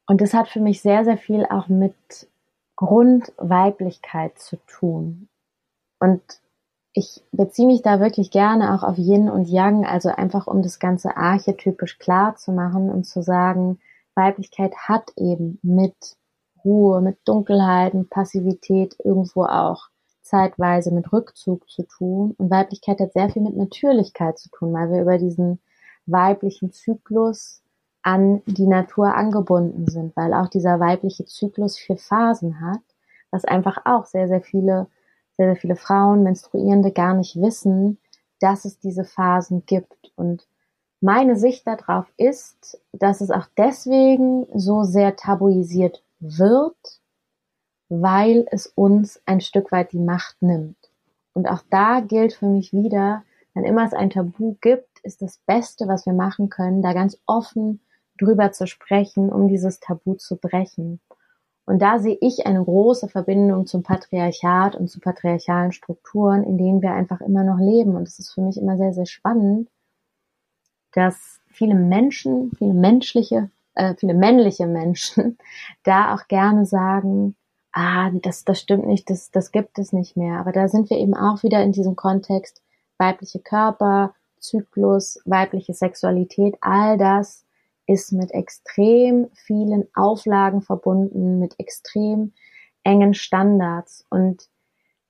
Und 0.08 0.22
das 0.22 0.34
hat 0.34 0.48
für 0.48 0.62
mich 0.62 0.82
sehr, 0.82 1.04
sehr 1.04 1.18
viel 1.18 1.46
auch 1.46 1.68
mit 1.68 1.96
Grundweiblichkeit 2.76 4.40
zu 4.40 4.56
tun. 4.68 5.28
Und 6.00 6.22
ich 6.94 7.24
beziehe 7.32 7.68
mich 7.68 7.82
da 7.82 8.00
wirklich 8.00 8.32
gerne 8.32 8.74
auch 8.74 8.84
auf 8.84 8.98
Yin 8.98 9.30
und 9.30 9.48
Yang, 9.48 9.86
also 9.86 10.10
einfach 10.10 10.48
um 10.48 10.62
das 10.62 10.80
Ganze 10.80 11.16
archetypisch 11.18 12.00
klar 12.00 12.36
zu 12.38 12.52
machen 12.52 12.90
und 12.90 13.06
zu 13.06 13.22
sagen, 13.22 13.80
Weiblichkeit 14.16 14.76
hat 14.76 15.12
eben 15.16 15.60
mit 15.62 15.96
Ruhe, 16.64 17.02
mit 17.02 17.20
Dunkelheit, 17.26 17.94
mit 17.94 18.10
Passivität 18.10 18.96
irgendwo 19.04 19.44
auch 19.44 19.90
zeitweise 20.22 20.92
mit 20.92 21.12
Rückzug 21.14 21.70
zu 21.70 21.84
tun. 21.84 22.34
Und 22.38 22.50
Weiblichkeit 22.50 23.00
hat 23.00 23.14
sehr 23.14 23.30
viel 23.30 23.42
mit 23.42 23.56
Natürlichkeit 23.56 24.40
zu 24.40 24.50
tun, 24.50 24.74
weil 24.74 24.92
wir 24.92 25.02
über 25.02 25.18
diesen 25.18 25.60
weiblichen 26.06 26.72
Zyklus 26.72 27.62
an 28.08 28.42
die 28.46 28.68
Natur 28.68 29.16
angebunden 29.16 29.88
sind, 29.88 30.16
weil 30.16 30.34
auch 30.34 30.48
dieser 30.48 30.80
weibliche 30.80 31.26
Zyklus 31.26 31.78
vier 31.78 31.98
Phasen 31.98 32.62
hat, 32.62 32.82
was 33.32 33.44
einfach 33.44 33.80
auch 33.86 34.06
sehr, 34.06 34.28
sehr 34.28 34.42
viele 34.42 34.88
sehr, 35.38 35.48
sehr 35.48 35.56
viele 35.56 35.76
Frauen, 35.76 36.24
Menstruierende 36.24 36.92
gar 36.92 37.14
nicht 37.14 37.40
wissen, 37.40 38.00
dass 38.40 38.66
es 38.66 38.80
diese 38.80 39.06
Phasen 39.06 39.66
gibt. 39.66 40.12
Und 40.16 40.48
meine 41.00 41.38
Sicht 41.38 41.66
darauf 41.68 42.12
ist, 42.18 42.82
dass 42.92 43.22
es 43.22 43.32
auch 43.32 43.46
deswegen 43.56 44.48
so 44.54 44.84
sehr 44.84 45.16
tabuisiert 45.16 46.04
wird, 46.20 46.76
weil 47.90 48.48
es 48.52 48.68
uns 48.68 49.22
ein 49.26 49.42
Stück 49.42 49.72
weit 49.72 49.92
die 49.92 50.00
Macht 50.00 50.42
nimmt. 50.42 50.78
Und 51.34 51.48
auch 51.48 51.62
da 51.70 52.00
gilt 52.00 52.34
für 52.34 52.48
mich 52.48 52.74
wieder, 52.74 53.24
wenn 53.54 53.64
immer 53.64 53.86
es 53.86 53.94
ein 53.94 54.10
Tabu 54.10 54.56
gibt, 54.60 55.00
ist 55.04 55.22
das 55.22 55.38
Beste, 55.46 55.88
was 55.88 56.06
wir 56.06 56.14
machen 56.14 56.50
können, 56.50 56.82
da 56.82 56.94
ganz 56.94 57.20
offen 57.28 57.80
drüber 58.18 58.52
zu 58.52 58.68
sprechen, 58.68 59.30
um 59.30 59.48
dieses 59.48 59.80
Tabu 59.80 60.16
zu 60.16 60.38
brechen. 60.38 61.00
Und 61.66 61.82
da 61.82 62.00
sehe 62.00 62.18
ich 62.22 62.48
eine 62.48 62.64
große 62.64 63.10
Verbindung 63.10 63.66
zum 63.66 63.84
Patriarchat 63.84 64.76
und 64.76 64.88
zu 64.88 65.02
patriarchalen 65.02 65.74
Strukturen, 65.74 66.44
in 66.44 66.58
denen 66.58 66.82
wir 66.82 66.94
einfach 66.94 67.20
immer 67.20 67.44
noch 67.44 67.60
leben. 67.60 67.96
Und 67.96 68.08
es 68.08 68.20
ist 68.20 68.34
für 68.34 68.42
mich 68.42 68.58
immer 68.58 68.78
sehr, 68.78 68.94
sehr 68.94 69.06
spannend, 69.06 69.70
dass 70.94 71.42
viele 71.48 71.76
Menschen, 71.76 72.52
viele 72.58 72.74
menschliche, 72.74 73.50
äh, 73.76 73.96
viele 73.96 74.14
männliche 74.14 74.66
Menschen 74.66 75.38
da 75.84 76.16
auch 76.16 76.28
gerne 76.30 76.66
sagen, 76.66 77.36
ah, 77.74 78.12
das, 78.12 78.46
das 78.46 78.62
stimmt 78.62 78.88
nicht, 78.88 79.10
das, 79.10 79.30
das 79.32 79.52
gibt 79.52 79.78
es 79.78 79.92
nicht 79.92 80.16
mehr. 80.16 80.40
Aber 80.40 80.54
da 80.54 80.70
sind 80.70 80.90
wir 80.90 80.98
eben 80.98 81.16
auch 81.16 81.44
wieder 81.44 81.62
in 81.64 81.74
diesem 81.74 81.98
Kontext 81.98 82.62
weibliche 82.98 83.40
Körper, 83.40 84.14
Zyklus, 84.40 85.20
weibliche 85.26 85.74
Sexualität, 85.74 86.56
all 86.62 86.98
das 86.98 87.47
ist 87.88 88.12
mit 88.12 88.32
extrem 88.32 89.30
vielen 89.34 89.88
Auflagen 89.96 90.62
verbunden, 90.62 91.40
mit 91.40 91.56
extrem 91.58 92.34
engen 92.84 93.14
Standards. 93.14 94.06
Und 94.10 94.50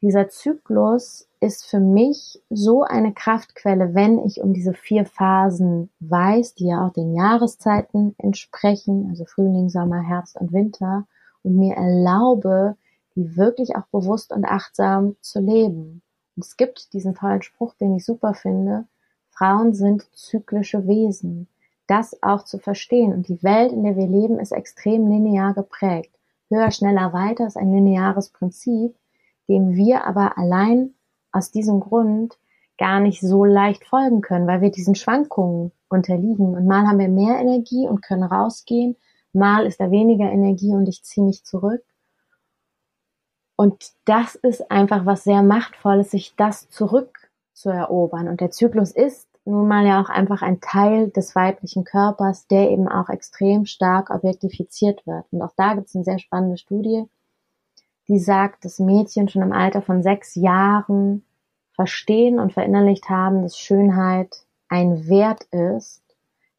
dieser 0.01 0.29
Zyklus 0.29 1.27
ist 1.39 1.65
für 1.65 1.79
mich 1.79 2.41
so 2.49 2.83
eine 2.83 3.13
Kraftquelle, 3.13 3.95
wenn 3.95 4.19
ich 4.25 4.41
um 4.41 4.53
diese 4.53 4.73
vier 4.73 5.05
Phasen 5.05 5.89
weiß, 5.99 6.55
die 6.55 6.67
ja 6.67 6.85
auch 6.85 6.93
den 6.93 7.15
Jahreszeiten 7.15 8.15
entsprechen, 8.19 9.07
also 9.09 9.25
Frühling, 9.25 9.69
Sommer, 9.69 10.01
Herbst 10.01 10.37
und 10.39 10.53
Winter, 10.53 11.07
und 11.43 11.55
mir 11.55 11.75
erlaube, 11.75 12.77
die 13.15 13.37
wirklich 13.37 13.75
auch 13.75 13.87
bewusst 13.87 14.31
und 14.31 14.45
achtsam 14.45 15.15
zu 15.21 15.39
leben. 15.39 16.01
Und 16.35 16.45
es 16.45 16.57
gibt 16.57 16.93
diesen 16.93 17.15
tollen 17.15 17.41
Spruch, 17.41 17.73
den 17.75 17.95
ich 17.95 18.05
super 18.05 18.33
finde, 18.33 18.85
Frauen 19.29 19.73
sind 19.73 20.07
zyklische 20.13 20.87
Wesen. 20.87 21.47
Das 21.87 22.21
auch 22.21 22.43
zu 22.43 22.59
verstehen. 22.59 23.13
Und 23.13 23.27
die 23.27 23.41
Welt, 23.43 23.71
in 23.71 23.83
der 23.83 23.95
wir 23.95 24.07
leben, 24.07 24.39
ist 24.39 24.51
extrem 24.51 25.07
linear 25.07 25.53
geprägt. 25.53 26.13
Höher, 26.49 26.71
schneller, 26.71 27.13
weiter 27.13 27.47
ist 27.47 27.57
ein 27.57 27.73
lineares 27.73 28.29
Prinzip, 28.29 28.95
dem 29.47 29.75
wir 29.75 30.05
aber 30.05 30.37
allein 30.37 30.93
aus 31.31 31.51
diesem 31.51 31.79
Grund 31.79 32.37
gar 32.77 32.99
nicht 32.99 33.21
so 33.21 33.43
leicht 33.43 33.85
folgen 33.85 34.21
können, 34.21 34.47
weil 34.47 34.61
wir 34.61 34.71
diesen 34.71 34.95
Schwankungen 34.95 35.71
unterliegen. 35.89 36.55
Und 36.55 36.67
mal 36.67 36.87
haben 36.87 36.99
wir 36.99 37.09
mehr 37.09 37.39
Energie 37.39 37.87
und 37.87 38.01
können 38.01 38.23
rausgehen, 38.23 38.95
mal 39.33 39.65
ist 39.65 39.79
da 39.79 39.91
weniger 39.91 40.31
Energie 40.31 40.71
und 40.71 40.87
ich 40.87 41.03
ziehe 41.03 41.25
mich 41.25 41.43
zurück. 41.43 41.83
Und 43.55 43.93
das 44.05 44.35
ist 44.35 44.69
einfach 44.69 45.05
was 45.05 45.23
sehr 45.23 45.41
machtvolles, 45.41 46.11
sich 46.11 46.35
das 46.35 46.69
zurück 46.69 47.17
zu 47.53 47.69
erobern. 47.69 48.27
Und 48.27 48.39
der 48.39 48.51
Zyklus 48.51 48.91
ist 48.91 49.26
nun 49.47 49.67
mal 49.67 49.85
ja 49.85 50.01
auch 50.01 50.09
einfach 50.09 50.41
ein 50.41 50.59
Teil 50.59 51.09
des 51.09 51.35
weiblichen 51.35 51.83
Körpers, 51.83 52.47
der 52.47 52.69
eben 52.69 52.87
auch 52.87 53.09
extrem 53.09 53.65
stark 53.65 54.09
objektifiziert 54.09 55.05
wird. 55.07 55.25
Und 55.31 55.41
auch 55.41 55.53
da 55.55 55.73
gibt 55.73 55.87
es 55.87 55.95
eine 55.95 56.03
sehr 56.03 56.19
spannende 56.19 56.57
Studie, 56.57 57.05
die 58.07 58.19
sagt, 58.19 58.65
dass 58.65 58.79
Mädchen 58.79 59.29
schon 59.29 59.41
im 59.41 59.53
Alter 59.53 59.81
von 59.81 60.03
sechs 60.03 60.35
Jahren 60.35 61.25
verstehen 61.73 62.39
und 62.39 62.53
verinnerlicht 62.53 63.09
haben, 63.09 63.43
dass 63.43 63.57
Schönheit 63.57 64.45
ein 64.69 65.07
Wert 65.07 65.43
ist, 65.51 66.03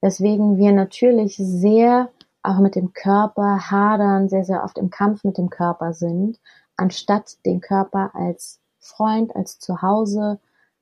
weswegen 0.01 0.57
wir 0.57 0.73
natürlich 0.73 1.37
sehr 1.37 2.09
auch 2.43 2.59
mit 2.61 2.75
dem 2.75 2.93
Körper 2.93 3.71
hadern, 3.71 4.29
sehr, 4.29 4.45
sehr 4.45 4.65
oft 4.65 4.79
im 4.79 4.91
Kampf 4.91 5.25
mit 5.25 5.37
dem 5.37 5.51
Körper 5.51 5.93
sind, 5.93 6.39
anstatt 6.77 7.45
den 7.45 7.61
Körper 7.61 8.13
als 8.15 8.61
Freund, 8.79 9.35
als 9.35 9.59
Zuhause, 9.59 10.39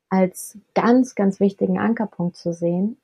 als 0.09 0.59
ganz, 0.75 1.15
ganz 1.15 1.41
wichtigen 1.41 1.79
Ankerpunkt 1.79 2.37
zu 2.37 2.53
sehen. 2.53 2.99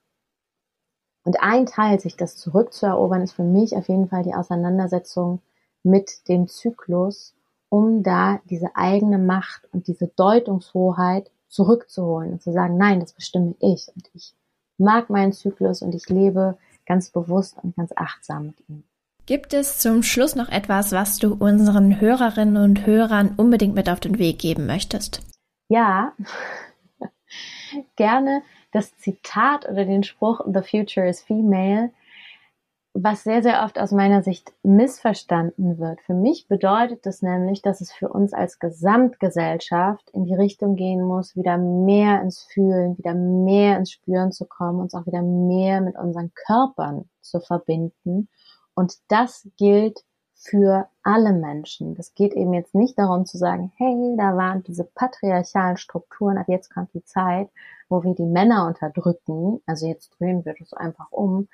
Und 1.25 1.41
ein 1.41 1.67
Teil, 1.67 2.01
sich 2.01 2.17
das 2.17 2.37
zurückzuerobern, 2.37 3.23
ist 3.23 3.33
für 3.33 3.45
mich 3.45 3.77
auf 3.77 3.89
jeden 3.89 4.09
Fall 4.09 4.23
die 4.23 4.35
Auseinandersetzung 4.35 5.41
mit 5.83 6.29
dem 6.29 6.49
Zyklus, 6.49 7.35
um 7.69 8.03
da 8.03 8.41
diese 8.51 8.75
eigene 8.75 9.19
Macht 9.19 9.69
und 9.73 9.87
diese 9.87 10.09
Deutungshoheit 10.09 11.31
zurückzuholen 11.49 12.33
und 12.33 12.43
zu 12.43 12.53
sagen, 12.53 12.77
nein, 12.77 13.01
das 13.01 13.13
bestimme 13.13 13.55
ich 13.61 13.89
und 13.95 14.11
ich 14.15 14.35
mag 14.79 15.11
meinen 15.11 15.33
Zyklus 15.33 15.83
und 15.83 15.95
ich 15.95 16.09
lebe 16.09 16.57
ganz 16.87 17.11
bewusst 17.11 17.57
und 17.63 17.77
ganz 17.77 17.93
achtsam 17.95 18.47
mit 18.47 18.69
ihm. 18.69 18.85
Gibt 19.27 19.55
es 19.55 19.79
zum 19.79 20.03
Schluss 20.03 20.35
noch 20.35 20.49
etwas, 20.49 20.91
was 20.91 21.19
du 21.19 21.35
unseren 21.35 22.01
Hörerinnen 22.01 22.57
und 22.57 22.87
Hörern 22.87 23.35
unbedingt 23.37 23.75
mit 23.75 23.89
auf 23.89 24.01
den 24.01 24.19
Weg 24.19 24.41
geben 24.41 24.67
möchtest? 24.67 25.23
Ja, 25.69 26.13
gerne 27.97 28.43
das 28.73 28.97
Zitat 28.97 29.69
oder 29.69 29.85
den 29.85 30.03
Spruch 30.03 30.41
The 30.47 30.63
Future 30.63 31.09
is 31.09 31.23
Female, 31.23 31.91
was 32.95 33.25
sehr, 33.25 33.43
sehr 33.43 33.65
oft 33.65 33.79
aus 33.79 33.91
meiner 33.91 34.23
Sicht 34.23 34.53
missverstanden 34.63 35.79
wird. 35.79 36.01
Für 36.03 36.15
mich 36.15 36.47
bedeutet 36.47 37.07
das 37.07 37.23
nämlich, 37.23 37.63
dass 37.63 37.81
es 37.81 37.91
für 37.91 38.09
uns 38.09 38.35
als 38.35 38.59
Gesamtgesellschaft 38.59 40.11
in 40.11 40.25
die 40.25 40.35
Richtung 40.35 40.77
gehen 40.77 41.03
muss, 41.03 41.35
wieder 41.35 41.57
mehr 41.57 42.21
ins 42.21 42.43
Fühlen, 42.43 42.99
wieder 42.99 43.15
mehr 43.15 43.79
ins 43.79 43.93
Spüren 43.93 44.31
zu 44.31 44.45
kommen, 44.45 44.81
uns 44.81 44.95
auch 44.95 45.07
wieder 45.07 45.23
mehr 45.23 45.81
mit 45.81 45.97
unseren 45.97 46.33
Körpern 46.35 47.09
zu 47.23 47.41
verbinden. 47.41 48.29
Und 48.75 48.97
das 49.09 49.49
gilt 49.57 50.05
für 50.43 50.89
alle 51.05 51.33
Menschen. 51.33 51.95
Das 51.95 52.15
geht 52.15 52.35
eben 52.35 52.53
jetzt 52.53 52.75
nicht 52.75 52.99
darum 52.99 53.27
zu 53.27 53.39
sagen, 53.39 53.73
hey, 53.77 54.17
da 54.19 54.37
waren 54.37 54.65
diese 54.65 54.83
patriarchalen 54.85 55.77
Strukturen, 55.77 56.37
ab 56.37 56.47
jetzt 56.49 56.73
kommt 56.75 56.93
die 56.95 57.05
Zeit, 57.05 57.49
wo 57.89 58.03
wir 58.03 58.15
die 58.15 58.27
Männer 58.27 58.67
unterdrücken, 58.67 59.61
also 59.67 59.87
jetzt 59.87 60.11
drehen 60.19 60.45
wir 60.45 60.55
das 60.59 60.73
einfach 60.73 61.13
um, 61.13 61.49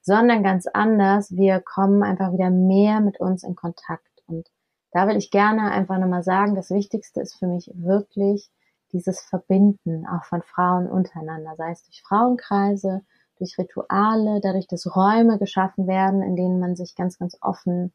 sondern 0.00 0.42
ganz 0.42 0.66
anders. 0.66 1.36
Wir 1.36 1.60
kommen 1.60 2.02
einfach 2.02 2.32
wieder 2.32 2.50
mehr 2.50 3.00
mit 3.00 3.20
uns 3.20 3.44
in 3.44 3.54
Kontakt. 3.54 4.10
Und 4.26 4.50
da 4.90 5.06
will 5.06 5.16
ich 5.16 5.30
gerne 5.30 5.70
einfach 5.70 5.98
nochmal 5.98 6.24
sagen, 6.24 6.56
das 6.56 6.70
Wichtigste 6.70 7.20
ist 7.20 7.38
für 7.38 7.46
mich 7.46 7.70
wirklich 7.74 8.50
dieses 8.92 9.20
Verbinden 9.20 10.04
auch 10.06 10.24
von 10.24 10.42
Frauen 10.42 10.88
untereinander, 10.88 11.54
sei 11.56 11.70
es 11.70 11.84
durch 11.84 12.02
Frauenkreise, 12.02 13.02
durch 13.38 13.56
Rituale, 13.56 14.40
dadurch, 14.42 14.66
dass 14.66 14.96
Räume 14.96 15.38
geschaffen 15.38 15.86
werden, 15.86 16.22
in 16.22 16.34
denen 16.34 16.58
man 16.58 16.74
sich 16.74 16.96
ganz, 16.96 17.18
ganz 17.18 17.38
offen 17.40 17.92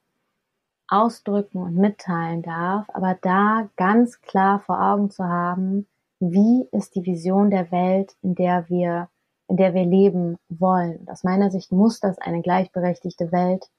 ausdrücken 0.89 1.59
und 1.59 1.75
mitteilen 1.75 2.41
darf, 2.41 2.87
aber 2.93 3.17
da 3.21 3.69
ganz 3.75 4.21
klar 4.21 4.59
vor 4.59 4.81
Augen 4.81 5.09
zu 5.09 5.23
haben, 5.23 5.87
wie 6.19 6.67
ist 6.71 6.95
die 6.95 7.05
Vision 7.05 7.49
der 7.49 7.71
Welt, 7.71 8.15
in 8.21 8.35
der 8.35 8.69
wir, 8.69 9.09
in 9.47 9.57
der 9.57 9.73
wir 9.73 9.85
leben 9.85 10.37
wollen. 10.49 10.97
Und 10.97 11.09
aus 11.09 11.23
meiner 11.23 11.51
Sicht 11.51 11.71
muss 11.71 11.99
das 11.99 12.17
eine 12.19 12.41
gleichberechtigte 12.41 13.31
Welt 13.31 13.69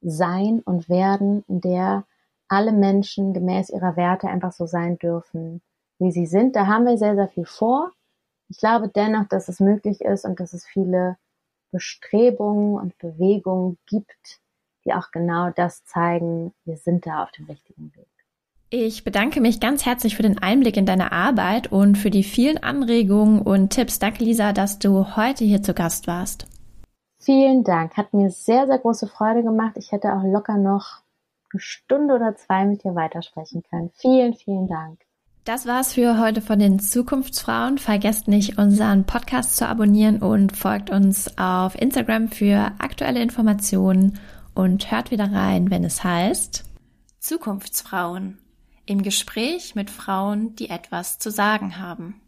sein 0.00 0.60
und 0.64 0.88
werden, 0.88 1.44
in 1.48 1.60
der 1.60 2.04
alle 2.48 2.72
Menschen 2.72 3.32
gemäß 3.32 3.70
ihrer 3.70 3.96
Werte 3.96 4.28
einfach 4.28 4.52
so 4.52 4.66
sein 4.66 4.98
dürfen, 4.98 5.62
wie 5.98 6.12
sie 6.12 6.26
sind. 6.26 6.56
Da 6.56 6.66
haben 6.66 6.86
wir 6.86 6.98
sehr, 6.98 7.14
sehr 7.14 7.28
viel 7.28 7.46
vor. 7.46 7.90
Ich 8.48 8.58
glaube 8.58 8.88
dennoch, 8.88 9.26
dass 9.28 9.48
es 9.48 9.60
möglich 9.60 10.00
ist 10.02 10.24
und 10.24 10.38
dass 10.40 10.52
es 10.52 10.66
viele 10.66 11.16
Bestrebungen 11.70 12.74
und 12.74 12.98
Bewegungen 12.98 13.78
gibt, 13.86 14.40
die 14.84 14.94
auch 14.94 15.10
genau 15.10 15.50
das 15.50 15.84
zeigen, 15.84 16.52
wir 16.64 16.76
sind 16.76 17.06
da 17.06 17.22
auf 17.22 17.30
dem 17.32 17.46
richtigen 17.46 17.92
Weg. 17.94 18.06
Ich 18.70 19.04
bedanke 19.04 19.42
mich 19.42 19.60
ganz 19.60 19.84
herzlich 19.84 20.16
für 20.16 20.22
den 20.22 20.38
Einblick 20.38 20.78
in 20.78 20.86
deine 20.86 21.12
Arbeit 21.12 21.70
und 21.70 21.98
für 21.98 22.10
die 22.10 22.24
vielen 22.24 22.56
Anregungen 22.56 23.42
und 23.42 23.70
Tipps. 23.70 23.98
Danke, 23.98 24.24
Lisa, 24.24 24.54
dass 24.54 24.78
du 24.78 25.14
heute 25.14 25.44
hier 25.44 25.62
zu 25.62 25.74
Gast 25.74 26.06
warst. 26.06 26.46
Vielen 27.20 27.64
Dank. 27.64 27.96
Hat 27.98 28.14
mir 28.14 28.30
sehr, 28.30 28.66
sehr 28.66 28.78
große 28.78 29.08
Freude 29.08 29.42
gemacht. 29.42 29.72
Ich 29.76 29.92
hätte 29.92 30.14
auch 30.14 30.24
locker 30.24 30.56
noch 30.56 31.02
eine 31.52 31.60
Stunde 31.60 32.14
oder 32.14 32.34
zwei 32.34 32.64
mit 32.64 32.82
dir 32.82 32.94
weitersprechen 32.94 33.62
können. 33.68 33.90
Vielen, 33.94 34.34
vielen 34.34 34.68
Dank. 34.68 34.98
Das 35.44 35.66
war's 35.66 35.94
für 35.94 36.18
heute 36.18 36.40
von 36.40 36.58
den 36.58 36.78
Zukunftsfrauen. 36.78 37.78
Vergesst 37.78 38.28
nicht, 38.28 38.58
unseren 38.58 39.04
Podcast 39.04 39.56
zu 39.56 39.68
abonnieren 39.68 40.22
und 40.22 40.56
folgt 40.56 40.88
uns 40.90 41.36
auf 41.36 41.74
Instagram 41.74 42.28
für 42.28 42.72
aktuelle 42.78 43.20
Informationen 43.20 44.18
und 44.54 44.90
hört 44.90 45.10
wieder 45.10 45.32
rein, 45.32 45.70
wenn 45.70 45.84
es 45.84 46.02
heißt 46.04 46.64
Zukunftsfrauen 47.18 48.38
im 48.86 49.02
Gespräch 49.02 49.74
mit 49.74 49.90
Frauen, 49.90 50.56
die 50.56 50.70
etwas 50.70 51.18
zu 51.18 51.30
sagen 51.30 51.78
haben. 51.78 52.21